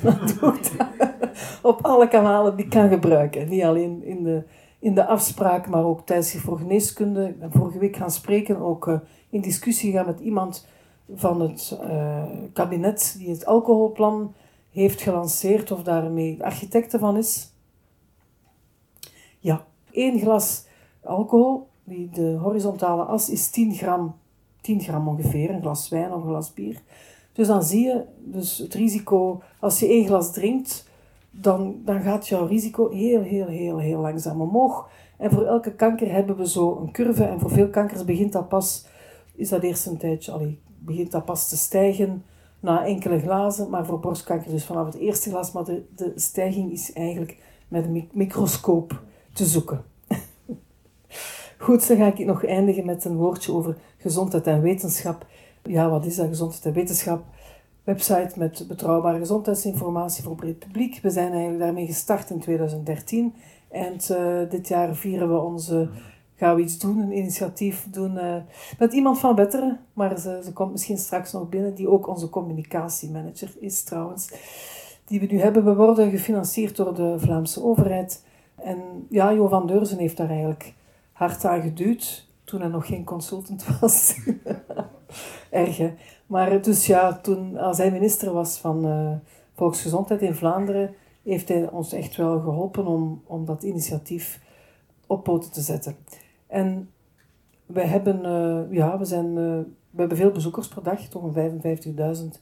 op 1.62 1.86
alle 1.86 2.08
kanalen 2.08 2.56
die 2.56 2.66
ik 2.66 2.72
kan 2.72 2.90
gebruiken. 2.90 3.50
Niet 3.50 3.64
alleen 3.64 4.04
in 4.04 4.24
de 4.24 4.44
in 4.80 4.94
de 4.96 5.06
afspraak, 5.06 5.68
maar 5.68 5.84
ook 5.84 6.06
tijdens 6.06 6.32
geneeskunde. 6.32 7.28
Ik 7.28 7.40
ben 7.40 7.52
vorige 7.52 7.80
week 7.80 7.96
gaan 7.96 8.12
spreken, 8.12 8.58
ook 8.58 8.88
uh, 8.88 9.00
in 9.30 9.42
discussie 9.42 9.92
gaan 9.92 10.06
met 10.06 10.20
iemand 10.20 10.68
van 11.16 11.42
het 11.42 11.80
uh, 11.84 12.24
kabinet 12.54 13.16
die 13.18 13.30
het 13.30 13.46
alcoholplan 13.46 14.34
heeft 14.72 15.02
gelanceerd 15.02 15.72
of 15.72 15.84
daarmee 15.84 16.44
architecte 16.44 17.00
van 17.00 17.18
is. 17.18 17.54
Ja, 19.40 19.66
één 19.92 20.20
glas 20.20 20.66
alcohol, 21.04 21.69
die 21.90 22.10
de 22.10 22.38
horizontale 22.42 23.04
as 23.04 23.30
is 23.30 23.50
10 23.50 23.74
gram, 23.74 24.16
10 24.62 24.82
gram 24.82 25.08
ongeveer, 25.08 25.50
een 25.50 25.62
glas 25.62 25.90
wijn 25.90 26.14
of 26.14 26.22
een 26.22 26.30
glas 26.30 26.54
bier. 26.54 26.82
Dus 27.34 27.48
dan 27.48 27.64
zie 27.64 27.86
je 27.86 28.04
dus 28.18 28.58
het 28.58 28.74
risico, 28.74 29.42
als 29.60 29.80
je 29.80 29.88
één 29.88 30.06
glas 30.06 30.32
drinkt, 30.34 30.88
dan, 31.32 31.76
dan 31.86 32.02
gaat 32.02 32.28
jouw 32.28 32.46
risico 32.46 32.90
heel, 32.90 33.22
heel, 33.22 33.48
heel, 33.48 33.78
heel 33.78 34.00
langzaam 34.00 34.42
omhoog. 34.42 34.90
En 35.18 35.32
voor 35.32 35.46
elke 35.46 35.72
kanker 35.72 36.12
hebben 36.12 36.38
we 36.38 36.48
zo 36.48 36.78
een 36.82 36.92
curve. 36.92 37.24
En 37.24 37.40
voor 37.40 37.50
veel 37.50 37.70
kankers 37.70 38.06
begint 38.06 38.32
dat 38.32 38.48
pas, 38.48 38.86
is 39.36 39.50
dat 39.50 39.64
eerst 39.64 39.86
een 39.86 39.98
tijdje, 39.98 40.56
begint 40.80 41.12
dat 41.12 41.26
pas 41.26 41.50
te 41.50 41.58
stijgen 41.58 42.24
na 42.60 42.86
enkele 42.86 43.20
glazen. 43.20 43.70
Maar 43.70 43.86
voor 43.86 44.00
borstkanker 44.00 44.52
dus 44.52 44.66
vanaf 44.66 44.86
het 44.86 44.96
eerste 44.96 45.30
glas. 45.30 45.52
Maar 45.52 45.64
de, 45.64 45.86
de 45.96 46.12
stijging 46.16 46.72
is 46.72 46.94
eigenlijk 46.94 47.38
met 47.68 47.86
een 47.86 48.10
microscoop 48.14 49.02
te 49.34 49.46
zoeken. 49.46 49.84
Goed, 51.62 51.88
dan 51.88 51.98
ga 51.98 52.06
ik 52.06 52.26
nog 52.26 52.46
eindigen 52.46 52.86
met 52.86 53.06
een 53.06 53.16
woordje 53.16 53.54
over 53.54 53.78
gezondheid 53.98 54.48
en 54.48 54.62
wetenschap. 54.62 55.26
Ja, 55.64 55.90
wat 55.90 56.06
is 56.06 56.16
dat, 56.16 56.28
gezondheid 56.28 56.66
en 56.66 56.74
wetenschap? 56.74 57.24
website 57.84 58.40
met 58.40 58.66
betrouwbare 58.68 59.18
gezondheidsinformatie 59.18 60.24
voor 60.24 60.36
breed 60.36 60.60
publiek. 60.60 61.00
We 61.02 61.10
zijn 61.10 61.32
eigenlijk 61.32 61.60
daarmee 61.60 61.86
gestart 61.86 62.30
in 62.30 62.40
2013. 62.40 63.34
En 63.70 63.94
uh, 64.12 64.50
dit 64.50 64.68
jaar 64.68 64.96
vieren 64.96 65.30
we 65.34 65.40
onze, 65.40 65.90
gaan 66.36 66.56
we 66.56 66.62
iets 66.62 66.80
doen, 66.80 67.00
een 67.00 67.18
initiatief 67.18 67.88
doen 67.92 68.16
uh, 68.16 68.36
met 68.80 68.94
iemand 68.94 69.20
van 69.20 69.36
Wetteren. 69.36 69.80
Maar 69.94 70.20
ze, 70.20 70.42
ze 70.44 70.54
komt 70.54 70.72
misschien 70.72 70.98
straks 70.98 71.32
nog 71.32 71.50
binnen, 71.50 71.76
die 71.76 71.90
ook 71.90 72.08
onze 72.08 72.30
communicatiemanager 72.30 73.50
is 73.60 73.84
trouwens. 73.84 74.32
Die 75.06 75.20
we 75.20 75.26
nu 75.26 75.40
hebben. 75.40 75.66
We 75.66 75.76
worden 75.76 76.12
gefinancierd 76.12 76.76
door 76.76 76.96
de 76.96 77.16
Vlaamse 77.18 77.64
overheid. 77.64 78.24
En 78.56 78.78
ja, 79.10 79.32
Jo 79.32 79.48
van 79.48 79.68
Deurzen 79.68 79.98
heeft 79.98 80.18
daar 80.18 80.30
eigenlijk 80.30 80.74
hard 81.20 81.46
aan 81.46 81.62
geduwd 81.62 82.28
toen 82.44 82.60
hij 82.60 82.70
nog 82.70 82.86
geen 82.86 83.04
consultant 83.04 83.66
was. 83.80 84.20
Erg, 85.50 85.78
hè? 85.78 85.94
Maar 86.26 86.62
dus 86.62 86.86
ja, 86.86 87.14
toen, 87.14 87.58
als 87.58 87.78
hij 87.78 87.92
minister 87.92 88.34
was 88.34 88.58
van 88.58 88.86
uh, 88.86 89.12
Volksgezondheid 89.54 90.22
in 90.22 90.36
Vlaanderen, 90.36 90.96
heeft 91.24 91.50
hij 91.50 91.70
ons 91.70 91.94
echt 91.94 92.16
wel 92.16 92.40
geholpen 92.40 92.88
om, 92.88 93.22
om 93.26 93.46
dat 93.46 93.64
initiatief 93.64 94.42
op 95.08 95.24
poten 95.24 95.52
te 95.52 95.62
zetten. 95.62 95.96
En 96.48 96.90
wij 97.66 97.86
hebben, 97.86 98.20
uh, 98.26 98.78
ja, 98.78 98.98
we, 98.98 99.06
zijn, 99.06 99.28
uh, 99.28 99.60
we 99.90 100.00
hebben 100.00 100.18
veel 100.18 100.32
bezoekers 100.32 100.68
per 100.68 100.84
dag, 100.84 101.02
toch 101.02 101.36
een 101.36 101.62
55.000. 102.34 102.42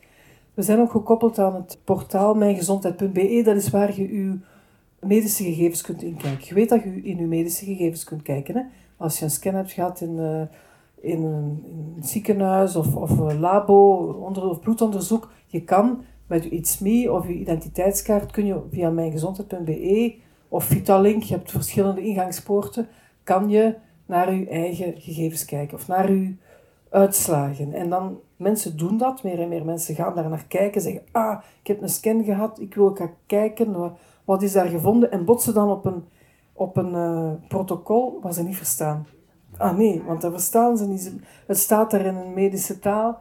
We 0.54 0.62
zijn 0.62 0.80
ook 0.80 0.92
gekoppeld 0.92 1.40
aan 1.40 1.56
het 1.56 1.80
portaal 1.84 2.34
mijngezondheid.be. 2.34 3.42
Dat 3.46 3.56
is 3.56 3.70
waar 3.70 4.00
je 4.00 4.08
uw 4.08 4.38
medische 5.08 5.44
gegevens 5.44 5.82
kunt 5.82 6.04
inkijken. 6.04 6.48
Je 6.48 6.54
weet 6.54 6.70
dat 6.70 6.84
je 6.84 7.02
in 7.02 7.20
uw 7.20 7.28
medische 7.28 7.66
gegevens 7.66 8.04
kunt 8.04 8.22
kijken. 8.22 8.56
Hè? 8.56 8.62
Als 8.98 9.20
je 9.20 9.26
een 9.26 9.32
scan 9.32 9.54
hebt 9.54 9.72
gehad 9.72 10.02
in 10.02 10.48
in 11.02 11.24
een, 11.24 11.64
in 11.66 12.04
ziekenhuis 12.04 12.76
of, 12.76 12.96
of 12.96 13.18
een 13.18 13.40
labo 13.40 13.96
onder, 14.26 14.50
of 14.50 14.60
bloedonderzoek. 14.60 15.32
Je 15.46 15.64
kan 15.64 16.04
met 16.28 16.44
je 16.44 16.50
ITSME 16.50 17.12
of 17.12 17.28
je 17.28 17.34
identiteitskaart 17.34 18.32
kun 18.32 18.46
je 18.46 18.62
via 18.72 18.90
mijngezondheid.be 18.90 20.16
of 20.50 20.64
Vitalink, 20.64 21.24
je 21.24 21.34
hebt 21.34 21.52
verschillende 21.52 22.02
ingangspoorten, 22.02 22.88
kan 23.24 23.50
je 23.50 23.76
naar 24.06 24.34
je 24.34 24.48
eigen 24.48 24.94
gegevens 24.98 25.46
kijken 25.46 25.78
of 25.78 25.88
naar 25.88 26.12
je 26.12 26.36
uitslagen. 26.90 27.74
En 27.74 27.90
dan, 27.90 28.20
mensen 28.36 28.78
doen 28.78 28.98
dat, 28.98 29.24
meer 29.24 29.40
en 29.40 29.50
meer 29.50 29.66
mensen 29.66 29.96
gaan 29.96 30.16
daar 30.16 30.30
naar 30.30 30.46
kijken, 30.48 30.82
zeggen, 30.82 31.02
ah, 31.12 31.42
ik 31.62 31.68
heb 31.68 31.82
een 31.82 31.90
scan 31.90 32.24
gehad, 32.24 32.60
ik 32.60 32.76
wil 32.76 32.96
gaan 32.96 33.14
kijken, 33.26 33.72
wat 34.28 34.42
is 34.42 34.52
daar 34.52 34.68
gevonden, 34.68 35.12
en 35.12 35.26
botsen 35.26 35.54
dan 35.54 35.70
op 35.70 35.86
een, 35.86 36.04
op 36.54 36.78
een 36.78 36.94
uh, 36.94 37.32
protocol 37.48 38.20
wat 38.22 38.36
ze 38.36 38.44
niet 38.44 38.58
verstaan. 38.58 39.08
Ah 39.58 39.78
nee, 39.78 40.04
want 40.04 40.22
dat 40.22 40.32
verstaan 40.32 40.78
ze 40.78 40.88
niet. 40.88 41.14
Het 41.46 41.58
staat 41.58 41.94
er 41.94 42.06
in 42.06 42.16
een 42.16 42.34
medische 42.34 42.80
taal. 42.80 43.18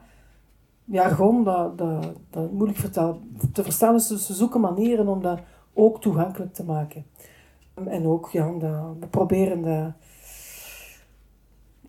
Jargon, 0.83 1.43
dat, 1.43 1.77
dat, 1.77 2.13
dat 2.29 2.51
moeilijk 2.51 2.79
vertaal, 2.79 3.19
te 3.53 3.63
verstaan 3.63 3.95
is. 3.95 4.07
Dus 4.07 4.25
ze 4.25 4.33
zoeken 4.33 4.61
manieren 4.61 5.07
om 5.07 5.21
dat 5.21 5.39
ook 5.73 6.01
toegankelijk 6.01 6.53
te 6.53 6.63
maken. 6.63 7.05
En 7.73 8.05
ook, 8.05 8.29
ja, 8.29 8.51
dat, 8.59 8.97
we 8.99 9.07
proberen 9.09 9.61
dat 9.61 9.91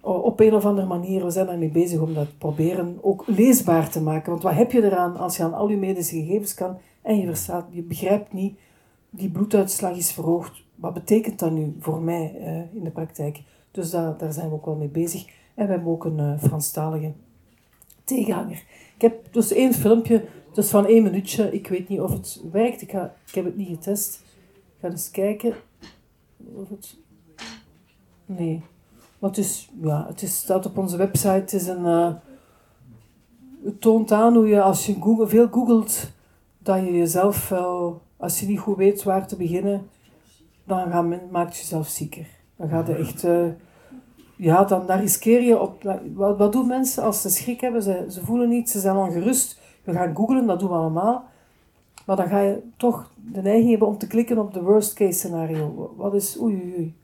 op 0.00 0.40
een 0.40 0.54
of 0.54 0.64
andere 0.64 0.86
manier, 0.86 1.24
we 1.24 1.30
zijn 1.30 1.48
ermee 1.48 1.70
bezig 1.70 2.00
om 2.00 2.14
dat 2.14 2.38
proberen 2.38 2.98
ook 3.00 3.24
leesbaar 3.26 3.88
te 3.90 4.02
maken. 4.02 4.30
Want 4.30 4.42
wat 4.42 4.54
heb 4.54 4.72
je 4.72 4.84
eraan 4.84 5.16
als 5.16 5.36
je 5.36 5.42
aan 5.42 5.54
al 5.54 5.68
je 5.68 5.76
medische 5.76 6.16
gegevens 6.16 6.54
kan 6.54 6.78
en 7.02 7.18
je, 7.18 7.26
verstaat, 7.26 7.66
je 7.70 7.82
begrijpt 7.82 8.32
niet, 8.32 8.58
die 9.10 9.30
bloeduitslag 9.30 9.96
is 9.96 10.12
verhoogd. 10.12 10.62
Wat 10.74 10.94
betekent 10.94 11.38
dat 11.38 11.50
nu 11.50 11.76
voor 11.80 12.00
mij 12.00 12.34
uh, 12.40 12.76
in 12.76 12.84
de 12.84 12.90
praktijk? 12.90 13.42
Dus 13.70 13.90
daar, 13.90 14.32
zijn 14.32 14.48
we 14.48 14.54
ook 14.54 14.64
wel 14.64 14.74
mee 14.74 14.88
bezig. 14.88 15.26
En 15.54 15.66
we 15.66 15.72
hebben 15.72 15.92
ook 15.92 16.04
een 16.04 16.18
uh, 16.18 16.38
Franstalige 16.38 17.12
tegenhanger. 18.04 18.64
Ik 18.94 19.02
heb 19.02 19.32
dus 19.32 19.52
één 19.52 19.74
filmpje 19.74 20.24
Dus 20.52 20.70
van 20.70 20.86
één 20.86 21.02
minuutje, 21.02 21.52
ik 21.52 21.68
weet 21.68 21.88
niet 21.88 22.00
of 22.00 22.12
het 22.12 22.42
werkt. 22.52 22.82
Ik, 22.82 22.90
ga, 22.90 23.14
ik 23.26 23.34
heb 23.34 23.44
het 23.44 23.56
niet 23.56 23.68
getest. 23.68 24.22
Ik 24.50 24.80
ga 24.80 24.90
eens 24.90 25.10
kijken. 25.10 25.54
Nee. 28.26 28.62
Maar 29.18 29.30
het, 29.30 29.38
is, 29.38 29.70
ja, 29.82 30.06
het 30.06 30.22
is, 30.22 30.38
staat 30.38 30.66
op 30.66 30.78
onze 30.78 30.96
website. 30.96 31.28
Het, 31.28 31.52
is 31.52 31.66
een, 31.66 31.84
het 33.64 33.80
toont 33.80 34.12
aan 34.12 34.34
hoe 34.34 34.48
je 34.48 34.62
als 34.62 34.86
je 34.86 34.96
Google, 35.00 35.26
veel 35.26 35.48
googelt, 35.48 36.10
dat 36.58 36.78
je 36.78 36.92
jezelf 36.92 37.48
wel, 37.48 38.02
als 38.18 38.40
je 38.40 38.46
niet 38.46 38.58
goed 38.58 38.76
weet 38.76 39.02
waar 39.02 39.26
te 39.26 39.36
beginnen, 39.36 39.88
dan 40.64 40.90
gaat 40.90 41.06
men, 41.06 41.20
maakt 41.30 41.56
je 41.56 41.62
jezelf 41.62 41.88
zieker. 41.88 42.26
Dan 42.56 42.68
gaat 42.68 42.86
je 42.86 42.94
echt... 42.94 43.24
Uh, 43.24 43.46
ja, 44.36 44.64
dan, 44.64 44.86
dan 44.86 44.98
riskeer 44.98 45.42
je 45.42 45.60
op... 45.60 45.98
Wat, 46.14 46.38
wat 46.38 46.52
doen 46.52 46.66
mensen 46.66 47.02
als 47.02 47.22
ze 47.22 47.30
schrik 47.30 47.60
hebben? 47.60 47.82
Ze, 47.82 48.06
ze 48.08 48.24
voelen 48.24 48.48
niet, 48.48 48.70
ze 48.70 48.80
zijn 48.80 48.96
ongerust. 48.96 49.60
We 49.84 49.92
gaan 49.92 50.16
googlen, 50.16 50.46
dat 50.46 50.60
doen 50.60 50.68
we 50.68 50.74
allemaal. 50.74 51.24
Maar 52.06 52.16
dan 52.16 52.28
ga 52.28 52.40
je 52.40 52.62
toch 52.76 53.10
de 53.32 53.42
neiging 53.42 53.70
hebben 53.70 53.88
om 53.88 53.98
te 53.98 54.06
klikken 54.06 54.38
op 54.38 54.54
de 54.54 54.62
worst 54.62 54.94
case 54.94 55.18
scenario. 55.18 55.94
Wat 55.96 56.14
is, 56.14 56.40
oei, 56.40 56.54
oei, 56.54 56.74
oei. 56.74 56.94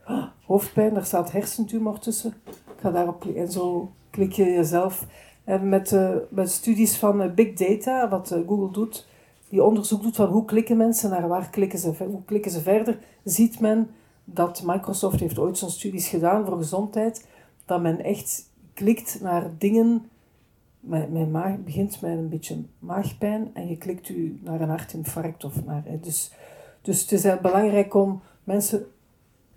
hoofdpijn, 0.46 0.94
daar 0.94 1.04
staat 1.04 1.32
hersentumor 1.32 1.98
tussen. 1.98 2.34
Ik 2.46 2.80
ga 2.80 2.90
daarop 2.90 3.20
klikken 3.20 3.42
en 3.42 3.52
zo 3.52 3.92
klik 4.10 4.32
je 4.32 4.44
jezelf. 4.44 5.06
En 5.44 5.68
met, 5.68 5.92
uh, 5.92 6.10
met 6.28 6.50
studies 6.50 6.96
van 6.96 7.22
uh, 7.22 7.30
Big 7.30 7.52
Data, 7.52 8.08
wat 8.08 8.36
Google 8.46 8.70
doet, 8.70 9.06
die 9.54 9.62
onderzoek 9.62 10.02
doet 10.02 10.16
van 10.16 10.28
hoe 10.28 10.44
klikken 10.44 10.76
mensen 10.76 11.10
naar 11.10 11.28
waar 11.28 11.50
klikken 11.50 11.78
ze, 11.78 11.92
hoe 11.98 12.24
klikken 12.24 12.50
ze 12.50 12.60
verder, 12.60 12.98
ziet 13.24 13.60
men 13.60 13.90
dat 14.24 14.62
Microsoft 14.64 15.20
heeft 15.20 15.38
ooit 15.38 15.58
zo'n 15.58 15.70
studies 15.70 16.08
gedaan 16.08 16.46
voor 16.46 16.56
gezondheid, 16.56 17.26
dat 17.64 17.82
men 17.82 18.04
echt 18.04 18.50
klikt 18.72 19.20
naar 19.20 19.50
dingen 19.58 20.08
mijn, 20.80 21.12
mijn 21.12 21.30
maag 21.30 21.58
begint 21.64 22.00
met 22.00 22.10
een 22.10 22.28
beetje 22.28 22.62
maagpijn 22.78 23.50
en 23.52 23.68
je 23.68 23.76
klikt 23.76 24.08
u 24.08 24.40
naar 24.42 24.60
een 24.60 24.68
hartinfarct. 24.68 25.44
Of 25.44 25.64
naar, 25.64 25.82
dus, 26.00 26.32
dus 26.82 27.00
het 27.00 27.12
is 27.12 27.40
belangrijk 27.40 27.94
om 27.94 28.22
mensen 28.44 28.86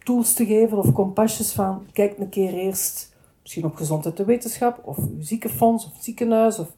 tools 0.03 0.33
te 0.33 0.45
geven 0.45 0.77
of 0.77 0.93
kompasjes 0.93 1.51
van 1.51 1.85
kijk 1.93 2.17
een 2.17 2.29
keer 2.29 2.53
eerst 2.53 3.15
misschien 3.41 3.65
op 3.65 3.75
gezondheid 3.75 4.17
de 4.17 4.25
wetenschap 4.25 4.81
of 4.83 4.97
uw 4.97 5.21
ziekenfonds 5.21 5.85
of 5.85 5.91
ziekenhuis 5.99 6.59
of 6.59 6.75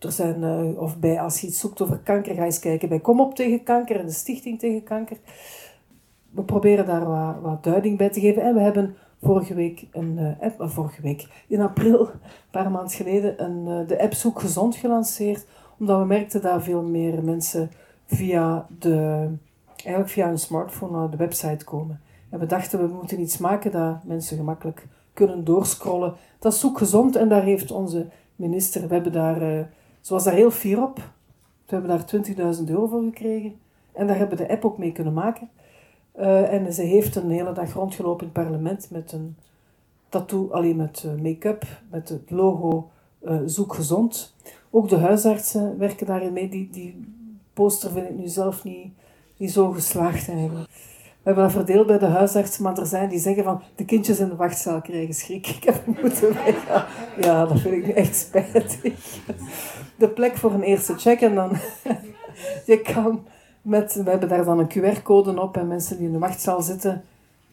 er 0.00 0.12
zijn, 0.12 0.42
uh, 0.42 0.80
of 0.80 0.98
bij, 0.98 1.20
als 1.20 1.40
je 1.40 1.46
iets 1.46 1.60
zoekt 1.60 1.82
over 1.82 1.98
kanker, 1.98 2.34
ga 2.34 2.44
eens 2.44 2.58
kijken 2.58 2.88
bij 2.88 3.00
Kom 3.00 3.20
op 3.20 3.34
tegen 3.34 3.62
kanker 3.62 4.00
en 4.00 4.06
de 4.06 4.12
Stichting 4.12 4.58
tegen 4.58 4.82
kanker. 4.82 5.16
We 6.30 6.42
proberen 6.42 6.86
daar 6.86 7.06
wat, 7.06 7.36
wat 7.42 7.64
duiding 7.64 7.98
bij 7.98 8.08
te 8.08 8.20
geven. 8.20 8.42
En 8.42 8.54
we 8.54 8.60
hebben 8.60 8.96
vorige 9.22 9.54
week, 9.54 9.86
een, 9.92 10.36
app, 10.40 10.60
uh, 10.60 10.68
vorige 10.68 11.02
week, 11.02 11.44
in 11.48 11.60
april, 11.60 12.00
een 12.00 12.20
paar 12.50 12.70
maanden 12.70 12.90
geleden, 12.90 13.44
een, 13.44 13.86
de 13.86 14.02
app 14.02 14.14
Zoek 14.14 14.40
Gezond 14.40 14.76
gelanceerd. 14.76 15.46
Omdat 15.78 15.98
we 15.98 16.04
merkten 16.04 16.42
dat 16.42 16.62
veel 16.62 16.82
meer 16.82 17.24
mensen 17.24 17.70
via, 18.06 18.66
de, 18.78 19.28
eigenlijk 19.76 20.08
via 20.08 20.26
hun 20.26 20.38
smartphone 20.38 20.98
naar 20.98 21.10
de 21.10 21.16
website 21.16 21.64
komen. 21.64 22.00
En 22.30 22.38
we 22.38 22.46
dachten, 22.46 22.80
we 22.80 22.94
moeten 22.94 23.20
iets 23.20 23.38
maken 23.38 23.70
dat 23.70 24.04
mensen 24.04 24.36
gemakkelijk 24.36 24.86
kunnen 25.12 25.44
doorscrollen. 25.44 26.14
Dat 26.38 26.52
is 26.52 26.60
Zoek 26.60 26.78
Gezond 26.78 27.16
en 27.16 27.28
daar 27.28 27.42
heeft 27.42 27.70
onze 27.70 28.06
minister, 28.36 28.88
we 28.88 28.94
hebben 28.94 29.12
daar, 29.12 29.68
ze 30.00 30.12
was 30.12 30.24
daar 30.24 30.34
heel 30.34 30.50
fier 30.50 30.82
op. 30.82 30.96
We 31.66 31.76
hebben 31.76 31.90
daar 31.90 32.56
20.000 32.56 32.64
euro 32.64 32.86
voor 32.86 33.02
gekregen. 33.02 33.54
En 33.92 34.06
daar 34.06 34.16
hebben 34.16 34.38
we 34.38 34.44
de 34.44 34.52
app 34.52 34.64
ook 34.64 34.78
mee 34.78 34.92
kunnen 34.92 35.12
maken. 35.12 35.48
Uh, 36.18 36.52
en 36.52 36.72
ze 36.72 36.82
heeft 36.82 37.16
een 37.16 37.30
hele 37.30 37.52
dag 37.52 37.72
rondgelopen 37.72 38.26
in 38.26 38.32
het 38.34 38.44
parlement 38.44 38.90
met 38.90 39.12
een 39.12 39.36
tattoo, 40.08 40.48
alleen 40.50 40.76
met 40.76 41.04
uh, 41.06 41.22
make-up, 41.22 41.64
met 41.90 42.08
het 42.08 42.30
logo 42.30 42.90
uh, 43.24 43.40
Zoek 43.46 43.74
Gezond. 43.74 44.34
Ook 44.70 44.88
de 44.88 44.96
huisartsen 44.96 45.78
werken 45.78 46.06
daarin 46.06 46.32
mee. 46.32 46.48
Die, 46.48 46.70
die 46.70 47.04
poster 47.52 47.90
vind 47.90 48.08
ik 48.08 48.18
nu 48.18 48.28
zelf 48.28 48.64
niet, 48.64 48.92
niet 49.36 49.52
zo 49.52 49.70
geslaagd 49.70 50.28
eigenlijk. 50.28 50.68
We 51.22 51.26
hebben 51.26 51.44
dat 51.44 51.52
verdeeld 51.52 51.86
bij 51.86 51.98
de 51.98 52.06
huisartsen, 52.06 52.62
maar 52.62 52.78
er 52.78 52.86
zijn 52.86 53.08
die 53.08 53.18
zeggen 53.18 53.44
van 53.44 53.62
de 53.74 53.84
kindjes 53.84 54.18
in 54.18 54.28
de 54.28 54.36
wachtzaal 54.36 54.80
krijgen 54.80 55.14
schrik. 55.14 55.46
Ik 55.46 55.64
heb 55.64 55.86
moeten 56.02 56.34
weggaan. 56.34 56.84
Ja, 57.20 57.46
dat 57.46 57.60
vind 57.60 57.86
ik 57.86 57.94
echt 57.94 58.16
spijtig. 58.16 59.20
De 59.96 60.08
plek 60.08 60.36
voor 60.36 60.52
een 60.52 60.62
eerste 60.62 60.94
check 60.98 61.20
en 61.20 61.34
dan... 61.34 61.50
je 62.66 62.80
kan 62.80 63.26
met, 63.62 63.94
we 64.04 64.10
hebben 64.10 64.28
daar 64.28 64.44
dan 64.44 64.58
een 64.58 64.68
QR-code 64.68 65.40
op 65.40 65.56
en 65.56 65.68
mensen 65.68 65.96
die 65.96 66.06
in 66.06 66.12
de 66.12 66.18
wachtzaal 66.18 66.62
zitten, 66.62 67.04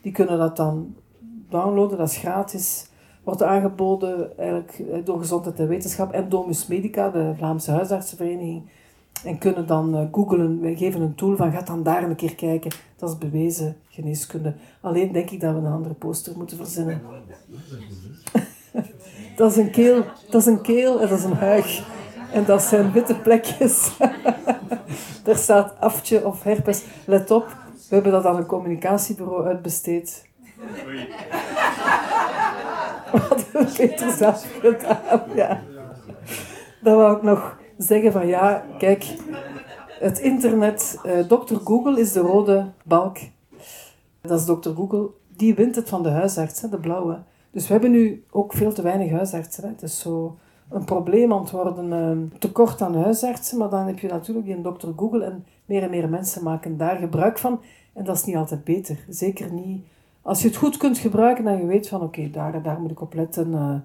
die 0.01 0.12
kunnen 0.12 0.38
dat 0.38 0.56
dan 0.58 0.95
downloaden. 1.49 1.97
Dat 1.97 2.10
is 2.10 2.17
gratis. 2.17 2.89
Wordt 3.23 3.43
aangeboden 3.43 4.38
eigenlijk 4.38 4.80
eh, 4.80 4.99
door 5.03 5.19
Gezondheid 5.19 5.60
en 5.60 5.67
Wetenschap 5.67 6.12
en 6.12 6.30
Domus 6.30 6.67
Medica, 6.67 7.10
de 7.10 7.34
Vlaamse 7.38 7.71
huisartsenvereniging. 7.71 8.62
En 9.23 9.38
kunnen 9.38 9.67
dan 9.67 9.95
uh, 9.95 10.01
googlen. 10.12 10.60
We 10.60 10.77
geven 10.77 11.01
een 11.01 11.15
tool 11.15 11.36
van, 11.36 11.51
ga 11.51 11.62
dan 11.62 11.84
daar 11.84 12.03
een 12.03 12.15
keer 12.15 12.36
kijken. 12.36 12.71
Dat 12.97 13.10
is 13.10 13.17
bewezen 13.17 13.77
geneeskunde. 13.89 14.53
Alleen 14.81 15.12
denk 15.12 15.29
ik 15.29 15.39
dat 15.39 15.53
we 15.53 15.60
een 15.60 15.71
andere 15.71 15.93
poster 15.93 16.38
moeten 16.38 16.57
verzinnen. 16.57 17.01
dat 19.36 19.51
is 19.51 19.57
een 19.57 19.71
keel, 19.71 20.03
dat 20.29 20.41
is 20.41 20.47
een 20.47 20.62
keel 20.62 21.01
en 21.01 21.10
dat 21.10 21.17
is 21.17 21.23
een 21.23 21.33
huig. 21.33 21.88
En 22.31 22.45
dat 22.45 22.62
zijn 22.62 22.91
witte 22.91 23.15
plekjes. 23.15 23.91
er 25.25 25.38
staat 25.38 25.79
aftje 25.79 26.25
of 26.25 26.43
herpes. 26.43 26.83
Let 27.05 27.31
op, 27.31 27.55
we 27.89 27.95
hebben 27.95 28.12
dat 28.12 28.25
aan 28.25 28.36
een 28.36 28.45
communicatiebureau 28.45 29.45
uitbesteed. 29.45 30.25
Wat 33.12 33.45
gedaan, 34.62 35.21
ja. 35.36 35.62
Dan 36.81 36.95
wou 36.95 37.15
ik 37.15 37.21
nog 37.21 37.57
zeggen 37.77 38.12
van 38.12 38.27
ja, 38.27 38.63
kijk, 38.77 39.05
het 39.99 40.19
internet, 40.19 40.99
uh, 41.05 41.19
eh, 41.19 41.27
Dr. 41.27 41.55
Google 41.63 41.99
is 41.99 42.12
de 42.12 42.19
rode 42.19 42.65
balk. 42.83 43.17
Dat 44.21 44.39
is 44.39 44.45
Dr. 44.45 44.69
Google. 44.69 45.10
Die 45.36 45.55
wint 45.55 45.75
het 45.75 45.89
van 45.89 46.03
de 46.03 46.10
huisarts, 46.10 46.62
de 46.62 46.77
blauwe. 46.77 47.19
Dus 47.51 47.67
we 47.67 47.71
hebben 47.71 47.91
nu 47.91 48.23
ook 48.31 48.53
veel 48.53 48.73
te 48.73 48.81
weinig 48.81 49.12
huisartsen. 49.12 49.63
Hè. 49.63 49.69
Het 49.69 49.81
is 49.81 49.99
zo 49.99 50.38
een 50.69 50.83
probleem 50.83 51.33
aan 51.33 51.41
het 51.41 51.51
worden, 51.51 51.91
uh, 51.91 52.39
tekort 52.39 52.81
aan 52.81 52.95
huisartsen, 52.95 53.57
maar 53.57 53.69
dan 53.69 53.88
heb 53.88 53.99
je 53.99 54.07
natuurlijk 54.07 54.45
die 54.45 54.62
dokter 54.62 54.93
Google 54.95 55.23
en 55.23 55.45
meer 55.65 55.83
en 55.83 55.89
meer 55.89 56.10
mensen 56.10 56.43
maken 56.43 56.77
daar 56.77 56.95
gebruik 56.95 57.38
van. 57.38 57.60
En 57.93 58.03
dat 58.03 58.15
is 58.15 58.23
niet 58.23 58.36
altijd 58.36 58.63
beter. 58.63 59.05
Zeker 59.10 59.51
niet 59.51 59.86
als 60.27 60.41
je 60.41 60.47
het 60.47 60.57
goed 60.57 60.77
kunt 60.77 60.97
gebruiken 60.97 61.47
en 61.47 61.57
je 61.57 61.65
weet 61.65 61.88
van 61.88 62.01
oké, 62.01 62.29
daar, 62.29 62.62
daar 62.62 62.79
moet 62.79 62.91
ik 62.91 63.01
op 63.01 63.13
letten. 63.13 63.51
Uh, 63.51 63.75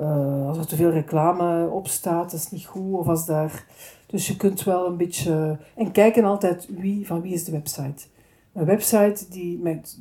uh, 0.00 0.48
als 0.48 0.58
er 0.58 0.66
te 0.66 0.76
veel 0.76 0.90
reclame 0.90 1.68
op 1.68 1.86
staat, 1.86 2.30
dat 2.30 2.40
is 2.40 2.50
niet 2.50 2.66
goed. 2.66 2.94
Of 2.94 3.08
als 3.08 3.26
daar... 3.26 3.66
Dus 4.06 4.26
je 4.26 4.36
kunt 4.36 4.64
wel 4.64 4.86
een 4.86 4.96
beetje... 4.96 5.58
En 5.74 5.92
kijken 5.92 6.24
altijd 6.24 6.68
wie, 6.76 7.06
van 7.06 7.20
wie 7.20 7.32
is 7.32 7.44
de 7.44 7.52
website. 7.52 8.06
Een 8.52 8.64
website 8.64 9.24
die 9.28 9.58
met 9.58 9.98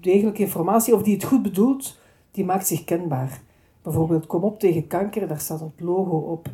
degelijke 0.00 0.42
informatie, 0.42 0.94
of 0.94 1.02
die 1.02 1.14
het 1.14 1.24
goed 1.24 1.42
bedoelt, 1.42 1.98
die 2.30 2.44
maakt 2.44 2.66
zich 2.66 2.84
kenbaar. 2.84 3.40
Bijvoorbeeld 3.82 4.26
Kom 4.26 4.42
op 4.42 4.58
tegen 4.58 4.86
kanker, 4.86 5.28
daar 5.28 5.40
staat 5.40 5.60
het 5.60 5.80
logo 5.80 6.16
op. 6.16 6.48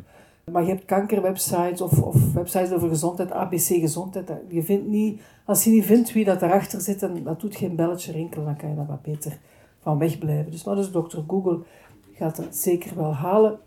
Maar 0.51 0.63
je 0.63 0.69
hebt 0.69 0.85
kankerwebsites 0.85 1.81
of, 1.81 2.01
of 2.01 2.33
websites 2.33 2.71
over 2.71 2.89
gezondheid, 2.89 3.31
ABC 3.31 3.65
Gezondheid. 3.65 4.31
Je 4.47 4.63
vindt 4.63 4.87
niet, 4.87 5.21
als 5.45 5.63
je 5.63 5.69
niet 5.69 5.85
vindt 5.85 6.13
wie 6.13 6.25
dat 6.25 6.41
erachter 6.41 6.81
zit, 6.81 7.03
en 7.03 7.23
dat 7.23 7.39
doet 7.39 7.55
geen 7.55 7.75
belletje 7.75 8.11
rinkelen, 8.11 8.45
dan 8.45 8.55
kan 8.55 8.69
je 8.69 8.75
daar 8.75 8.85
wat 8.85 9.01
beter 9.01 9.39
van 9.81 9.97
wegblijven. 9.97 10.51
Dus, 10.51 10.63
maar 10.63 10.75
dus 10.75 10.91
dokter 10.91 11.23
Google 11.27 11.59
gaat 12.19 12.35
dat 12.35 12.55
zeker 12.55 12.95
wel 12.95 13.13
halen. 13.13 13.59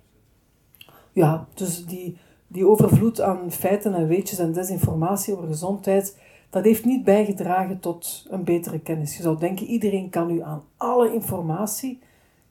Ja, 1.12 1.46
dus 1.54 1.86
die, 1.86 2.16
die 2.46 2.66
overvloed 2.66 3.20
aan 3.20 3.52
feiten 3.52 3.94
en 3.94 4.06
weetjes 4.06 4.38
en 4.38 4.52
desinformatie 4.52 5.34
over 5.34 5.46
gezondheid, 5.46 6.18
dat 6.50 6.64
heeft 6.64 6.84
niet 6.84 7.04
bijgedragen 7.04 7.80
tot 7.80 8.26
een 8.30 8.44
betere 8.44 8.78
kennis. 8.78 9.16
Je 9.16 9.22
zou 9.22 9.38
denken, 9.38 9.66
iedereen 9.66 10.10
kan 10.10 10.26
nu 10.26 10.42
aan 10.42 10.62
alle 10.76 11.14
informatie 11.14 12.00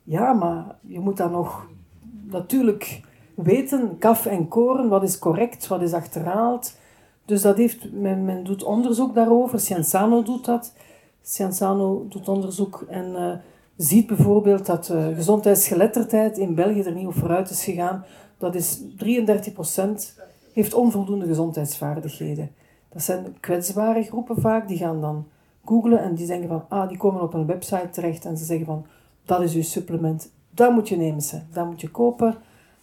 ja, 0.04 0.34
maar 0.34 0.76
je 0.82 1.00
moet 1.00 1.18
dan 1.18 1.32
nog 1.32 1.68
natuurlijk 2.24 3.02
weten, 3.36 3.98
kaf 3.98 4.26
en 4.26 4.48
koren, 4.48 4.90
wat 4.90 5.04
is 5.04 5.20
correct, 5.20 5.68
wat 5.68 5.82
is 5.82 5.94
achterhaald. 5.94 6.78
Dus 7.26 7.42
dat 7.42 7.58
heeft, 7.58 7.92
men, 7.92 8.26
men 8.26 8.44
doet 8.44 8.64
onderzoek 8.64 9.16
daarover. 9.16 9.60
Cienzano 9.60 10.24
doet 10.24 10.46
dat. 10.46 10.74
Cienzano 11.22 12.06
doet 12.10 12.28
onderzoek 12.28 12.86
en 12.90 13.12
uh, 13.12 13.34
ziet 13.82 14.08
bijvoorbeeld 14.08 14.66
dat 14.66 14.90
uh, 14.90 15.06
gezondheidsgeletterdheid 15.16 16.38
in 16.38 16.56
België 16.56 16.82
er 16.82 16.94
niet 16.94 17.08
op 17.08 17.14
vooruit 17.14 17.50
is 17.50 17.64
gegaan. 17.64 18.04
Dat 18.38 18.56
is 18.56 18.82
33% 18.82 20.22
heeft 20.54 20.74
onvoldoende 20.74 21.26
gezondheidsvaardigheden. 21.26 22.52
Dat 22.90 23.02
zijn 23.02 23.36
kwetsbare 23.40 24.04
groepen 24.04 24.42
vaak, 24.42 24.68
die 24.68 24.78
gaan 24.78 25.02
dan 25.02 25.28
googlen 25.66 26.02
en 26.02 26.16
die 26.16 26.26
zeggen 26.26 26.48
van, 26.48 26.66
ah, 26.70 26.88
die 26.88 26.98
komen 26.98 27.22
op 27.22 27.34
een 27.34 27.46
website 27.46 27.90
terecht 27.90 28.26
en 28.26 28.38
ze 28.38 28.46
zeggen 28.46 28.66
van, 28.66 28.86
dat 29.26 29.42
is 29.42 29.54
uw 29.54 29.62
supplement. 29.62 30.32
Dat 30.50 30.72
moet 30.72 30.90
je 30.90 30.98
nemen, 30.98 31.22
ze. 31.22 31.40
dat 31.54 31.66
moet 31.66 31.82
je 31.82 31.90
kopen. 31.90 32.36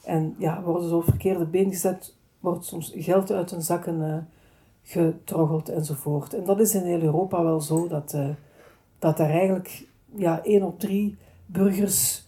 En 0.05 0.35
ja, 0.39 0.63
worden 0.63 0.89
ze 0.89 0.97
op 0.97 1.05
verkeerde 1.05 1.45
been 1.45 1.71
gezet, 1.71 2.15
wordt 2.41 2.65
soms 2.65 2.93
geld 2.97 3.33
uit 3.33 3.51
hun 3.51 3.63
zakken 3.63 4.01
uh, 4.01 4.17
getroggeld 4.83 5.69
enzovoort. 5.69 6.35
En 6.35 6.45
dat 6.45 6.61
is 6.61 6.75
in 6.75 6.83
heel 6.83 7.03
Europa 7.03 7.43
wel 7.43 7.61
zo, 7.61 7.89
dat, 7.89 8.13
uh, 8.17 8.29
dat 8.99 9.19
er 9.19 9.31
eigenlijk 9.31 9.88
ja, 10.15 10.45
één 10.45 10.63
op 10.63 10.81
drie 10.81 11.17
burgers 11.47 12.27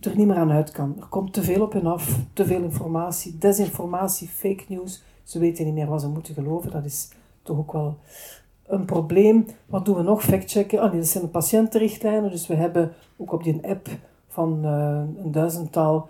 er 0.00 0.16
niet 0.16 0.26
meer 0.26 0.36
aan 0.36 0.50
uit 0.50 0.70
kan. 0.70 0.96
Er 1.00 1.06
komt 1.06 1.32
te 1.32 1.42
veel 1.42 1.62
op 1.62 1.72
hen 1.72 1.86
af, 1.86 2.18
te 2.32 2.46
veel 2.46 2.62
informatie, 2.62 3.38
desinformatie, 3.38 4.28
fake 4.28 4.64
news, 4.68 5.02
Ze 5.22 5.38
weten 5.38 5.64
niet 5.64 5.74
meer 5.74 5.86
wat 5.86 6.00
ze 6.00 6.08
moeten 6.08 6.34
geloven. 6.34 6.70
Dat 6.70 6.84
is 6.84 7.08
toch 7.42 7.58
ook 7.58 7.72
wel 7.72 7.98
een 8.66 8.84
probleem. 8.84 9.46
Wat 9.66 9.84
doen 9.84 9.96
we 9.96 10.02
nog? 10.02 10.22
Factchecken. 10.22 10.80
Ah, 10.80 10.90
nee, 10.90 11.00
dat 11.00 11.08
zijn 11.08 11.24
de 11.24 11.30
patiëntenrichtlijnen. 11.30 12.30
Dus 12.30 12.46
we 12.46 12.54
hebben 12.54 12.92
ook 13.16 13.32
op 13.32 13.44
die 13.44 13.68
app 13.68 13.88
van 14.28 14.60
uh, 14.64 15.02
een 15.24 15.32
duizendtal 15.32 16.08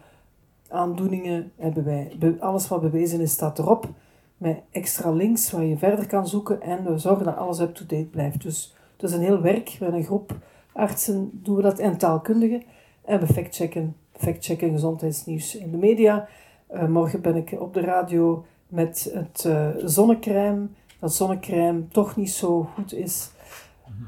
aandoeningen, 0.69 1.53
hebben 1.57 1.85
wij, 1.85 2.37
alles 2.41 2.69
wat 2.69 2.81
bewezen 2.81 3.21
is, 3.21 3.33
staat 3.33 3.59
erop. 3.59 3.89
Met 4.37 4.59
extra 4.71 5.11
links 5.11 5.51
waar 5.51 5.65
je 5.65 5.77
verder 5.77 6.07
kan 6.07 6.29
zoeken. 6.29 6.63
En 6.63 6.85
we 6.85 6.99
zorgen 6.99 7.25
dat 7.25 7.37
alles 7.37 7.61
up-to-date 7.61 8.05
blijft. 8.05 8.43
Dus 8.43 8.75
dat 8.97 9.11
is 9.11 9.17
een 9.17 9.23
heel 9.23 9.41
werk. 9.41 9.77
Met 9.81 9.93
een 9.93 10.05
groep 10.05 10.37
artsen 10.75 11.31
doen 11.33 11.57
we 11.57 11.63
dat 11.63 11.79
en 11.79 11.99
taalkundigen. 11.99 12.63
En 13.05 13.21
we 13.21 13.27
factchecken, 13.27 13.97
factchecken 14.13 14.71
gezondheidsnieuws 14.71 15.57
in 15.57 15.71
de 15.71 15.77
media. 15.77 16.29
Uh, 16.75 16.87
morgen 16.87 17.21
ben 17.21 17.37
ik 17.37 17.57
op 17.59 17.75
de 17.75 17.81
radio 17.81 18.45
met 18.69 19.11
het 19.13 19.45
uh, 19.47 19.69
zonnecrème. 19.85 20.67
Dat 20.99 21.15
zonnecrème 21.15 21.89
toch 21.89 22.17
niet 22.17 22.31
zo 22.31 22.69
goed 22.75 22.95
is 22.95 23.31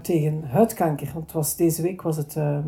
tegen 0.02 0.42
huidkanker. 0.44 1.10
Want 1.14 1.32
was, 1.32 1.56
deze 1.56 1.82
week 1.82 2.02
was 2.02 2.16
het, 2.16 2.34
uh, 2.36 2.58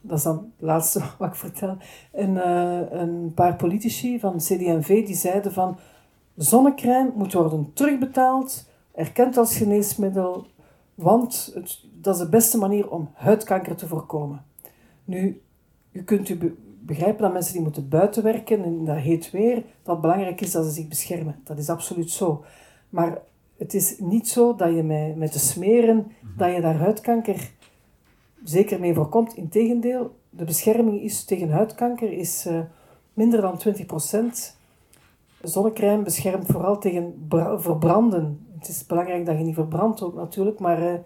dat 0.00 0.18
is 0.18 0.24
dan 0.24 0.36
het 0.36 0.66
laatste 0.66 1.00
wat 1.18 1.28
ik 1.28 1.34
vertel, 1.34 1.76
een, 2.12 2.34
uh, 2.34 2.80
een 2.90 3.32
paar 3.34 3.56
politici 3.56 4.18
van 4.20 4.36
CD&V 4.36 5.06
die 5.06 5.16
zeiden 5.16 5.52
van 5.52 5.78
zonnecrème 6.36 7.12
moet 7.14 7.32
worden 7.32 7.70
terugbetaald, 7.74 8.70
erkend 8.94 9.36
als 9.36 9.56
geneesmiddel, 9.56 10.46
want 10.94 11.50
het, 11.54 11.84
dat 12.08 12.16
is 12.16 12.22
de 12.22 12.28
beste 12.28 12.58
manier 12.58 12.90
om 12.90 13.10
huidkanker 13.14 13.76
te 13.76 13.86
voorkomen. 13.86 14.44
Nu, 15.04 15.42
u 15.92 16.02
kunt 16.02 16.28
u 16.28 16.56
begrijpen 16.80 17.22
dat 17.22 17.32
mensen 17.32 17.52
die 17.52 17.62
moeten 17.62 17.88
buiten 17.88 18.22
werken 18.22 18.64
in 18.64 18.84
dat 18.84 18.96
heet 18.96 19.30
weer, 19.30 19.54
dat 19.54 19.92
het 19.92 20.00
belangrijk 20.00 20.40
is 20.40 20.52
dat 20.52 20.64
ze 20.64 20.70
zich 20.70 20.88
beschermen. 20.88 21.40
Dat 21.44 21.58
is 21.58 21.68
absoluut 21.68 22.10
zo. 22.10 22.44
Maar 22.88 23.18
het 23.56 23.74
is 23.74 23.98
niet 23.98 24.28
zo 24.28 24.54
dat 24.54 24.74
je 24.74 24.82
met, 24.82 25.16
met 25.16 25.32
te 25.32 25.38
smeren, 25.38 25.96
mhm. 25.96 26.38
dat 26.38 26.54
je 26.54 26.60
daar 26.60 26.76
huidkanker 26.76 27.50
zeker 28.44 28.80
mee 28.80 28.94
voorkomt. 28.94 29.34
Integendeel, 29.34 30.14
de 30.30 30.44
bescherming 30.44 31.02
is 31.02 31.24
tegen 31.24 31.50
huidkanker 31.50 32.12
is 32.12 32.46
uh, 32.46 32.60
minder 33.12 33.40
dan 33.40 33.60
20%. 33.68 34.56
Zonnecrème 35.42 36.02
beschermt 36.02 36.46
vooral 36.46 36.78
tegen 36.78 37.28
verbranden. 37.56 38.46
Het 38.58 38.68
is 38.68 38.86
belangrijk 38.86 39.26
dat 39.26 39.38
je 39.38 39.44
niet 39.44 39.54
verbrandt 39.54 40.02
ook 40.02 40.14
natuurlijk, 40.14 40.58
maar, 40.58 40.82
uh, 40.82 40.98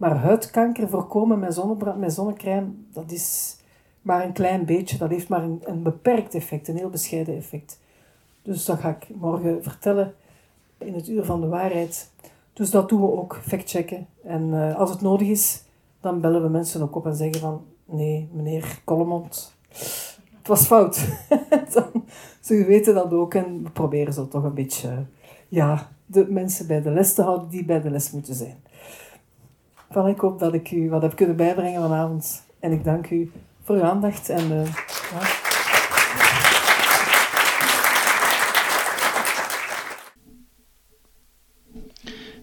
maar 0.00 0.16
huidkanker 0.16 0.88
voorkomen 0.88 1.38
met, 1.38 1.54
zonnebrand, 1.54 1.98
met 1.98 2.12
zonnecrème, 2.12 2.68
dat 2.92 3.10
is 3.10 3.56
maar 4.02 4.24
een 4.24 4.32
klein 4.32 4.64
beetje. 4.64 4.98
Dat 4.98 5.10
heeft 5.10 5.28
maar 5.28 5.42
een, 5.42 5.82
beperkt 5.82 6.34
effect, 6.34 6.68
een 6.68 6.76
heel 6.76 6.90
bescheiden 6.90 7.36
effect. 7.36 7.80
Dus 8.42 8.64
dat 8.64 8.78
ga 8.78 8.88
ik 8.88 9.08
morgen 9.16 9.62
vertellen 9.62 10.14
in 10.78 10.94
het 10.94 11.08
uur 11.08 11.24
van 11.24 11.40
de 11.40 11.46
waarheid. 11.46 12.10
Dus 12.52 12.70
dat 12.70 12.88
doen 12.88 13.00
we 13.00 13.06
ook, 13.06 13.40
factchecken. 13.42 14.06
En 14.24 14.48
uh, 14.48 14.76
als 14.76 14.90
het 14.90 15.00
nodig 15.00 15.28
is, 15.28 15.62
dan 16.00 16.20
bellen 16.20 16.42
we 16.42 16.48
mensen 16.48 16.82
ook 16.82 16.96
op 16.96 17.06
en 17.06 17.16
zeggen 17.16 17.40
van... 17.40 17.64
Nee, 17.84 18.28
meneer 18.32 18.80
Kollemond, 18.84 19.54
het 20.38 20.46
was 20.46 20.66
fout. 20.66 21.08
dan, 21.74 22.04
ze 22.40 22.64
weten 22.64 22.94
dat 22.94 23.12
ook 23.12 23.34
en 23.34 23.62
we 23.62 23.70
proberen 23.70 24.12
zo 24.12 24.28
toch 24.28 24.44
een 24.44 24.54
beetje... 24.54 25.04
ja, 25.48 25.88
de 26.06 26.26
mensen 26.28 26.66
bij 26.66 26.82
de 26.82 26.90
les 26.90 27.14
te 27.14 27.22
houden 27.22 27.48
die 27.48 27.64
bij 27.64 27.80
de 27.80 27.90
les 27.90 28.10
moeten 28.10 28.34
zijn. 28.34 28.56
Van 29.92 30.08
ik 30.08 30.20
hoop 30.20 30.38
dat 30.38 30.54
ik 30.54 30.70
u 30.70 30.90
wat 30.90 31.02
heb 31.02 31.16
kunnen 31.16 31.36
bijbrengen 31.36 31.80
vanavond. 31.80 32.42
En 32.58 32.72
ik 32.72 32.84
dank 32.84 33.10
u 33.10 33.32
voor 33.62 33.76
uw 33.76 33.82
aandacht. 33.82 34.28
En, 34.28 34.48
ja. 34.48 34.64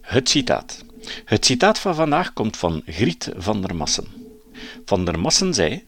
Het 0.02 0.30
citaat. 0.30 0.86
Het 1.26 1.46
citaat 1.46 1.80
van 1.80 1.96
vandaag 1.96 2.34
komt 2.34 2.58
van 2.58 2.82
Griet 2.86 3.32
van 3.38 3.62
der 3.62 3.76
Massen. 3.76 4.08
Van 4.86 5.06
der 5.06 5.20
Massen 5.20 5.54
zei: 5.54 5.84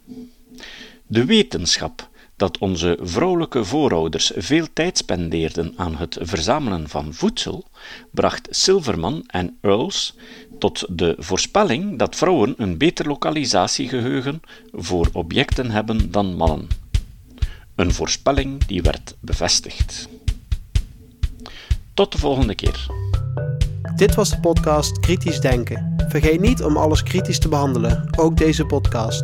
De 1.08 1.26
wetenschap 1.26 2.09
dat 2.40 2.58
onze 2.58 2.98
vrouwelijke 3.02 3.64
voorouders 3.66 4.32
veel 4.36 4.66
tijd 4.74 4.98
spendeerden 4.98 5.74
aan 5.76 5.96
het 5.96 6.18
verzamelen 6.22 6.90
van 6.90 7.14
voedsel, 7.14 7.66
bracht 8.12 8.48
Silverman 8.52 9.24
en 9.28 9.58
Earls 9.62 10.16
tot 10.60 10.86
de 10.90 11.16
voorspelling 11.18 12.00
dat 12.00 12.16
vrouwen 12.16 12.54
een 12.58 12.78
beter 12.78 13.08
lokalisatiegeheugen 13.08 14.42
voor 14.72 15.10
objecten 15.14 15.72
hebben 15.72 16.12
dan 16.12 16.36
mannen. 16.36 16.68
Een 17.76 17.94
voorspelling 17.94 18.66
die 18.66 18.82
werd 18.82 19.16
bevestigd. 19.20 20.08
Tot 21.94 22.12
de 22.12 22.18
volgende 22.18 22.56
keer. 22.56 22.86
Dit 23.96 24.16
was 24.16 24.30
de 24.30 24.40
podcast 24.40 25.00
Kritisch 25.00 25.40
Denken. 25.40 25.96
Vergeet 26.10 26.40
niet 26.40 26.64
om 26.64 26.78
alles 26.78 27.04
kritisch 27.04 27.40
te 27.40 27.50
behandelen, 27.50 28.10
ook 28.18 28.38
deze 28.38 28.66
podcast. 28.66 29.24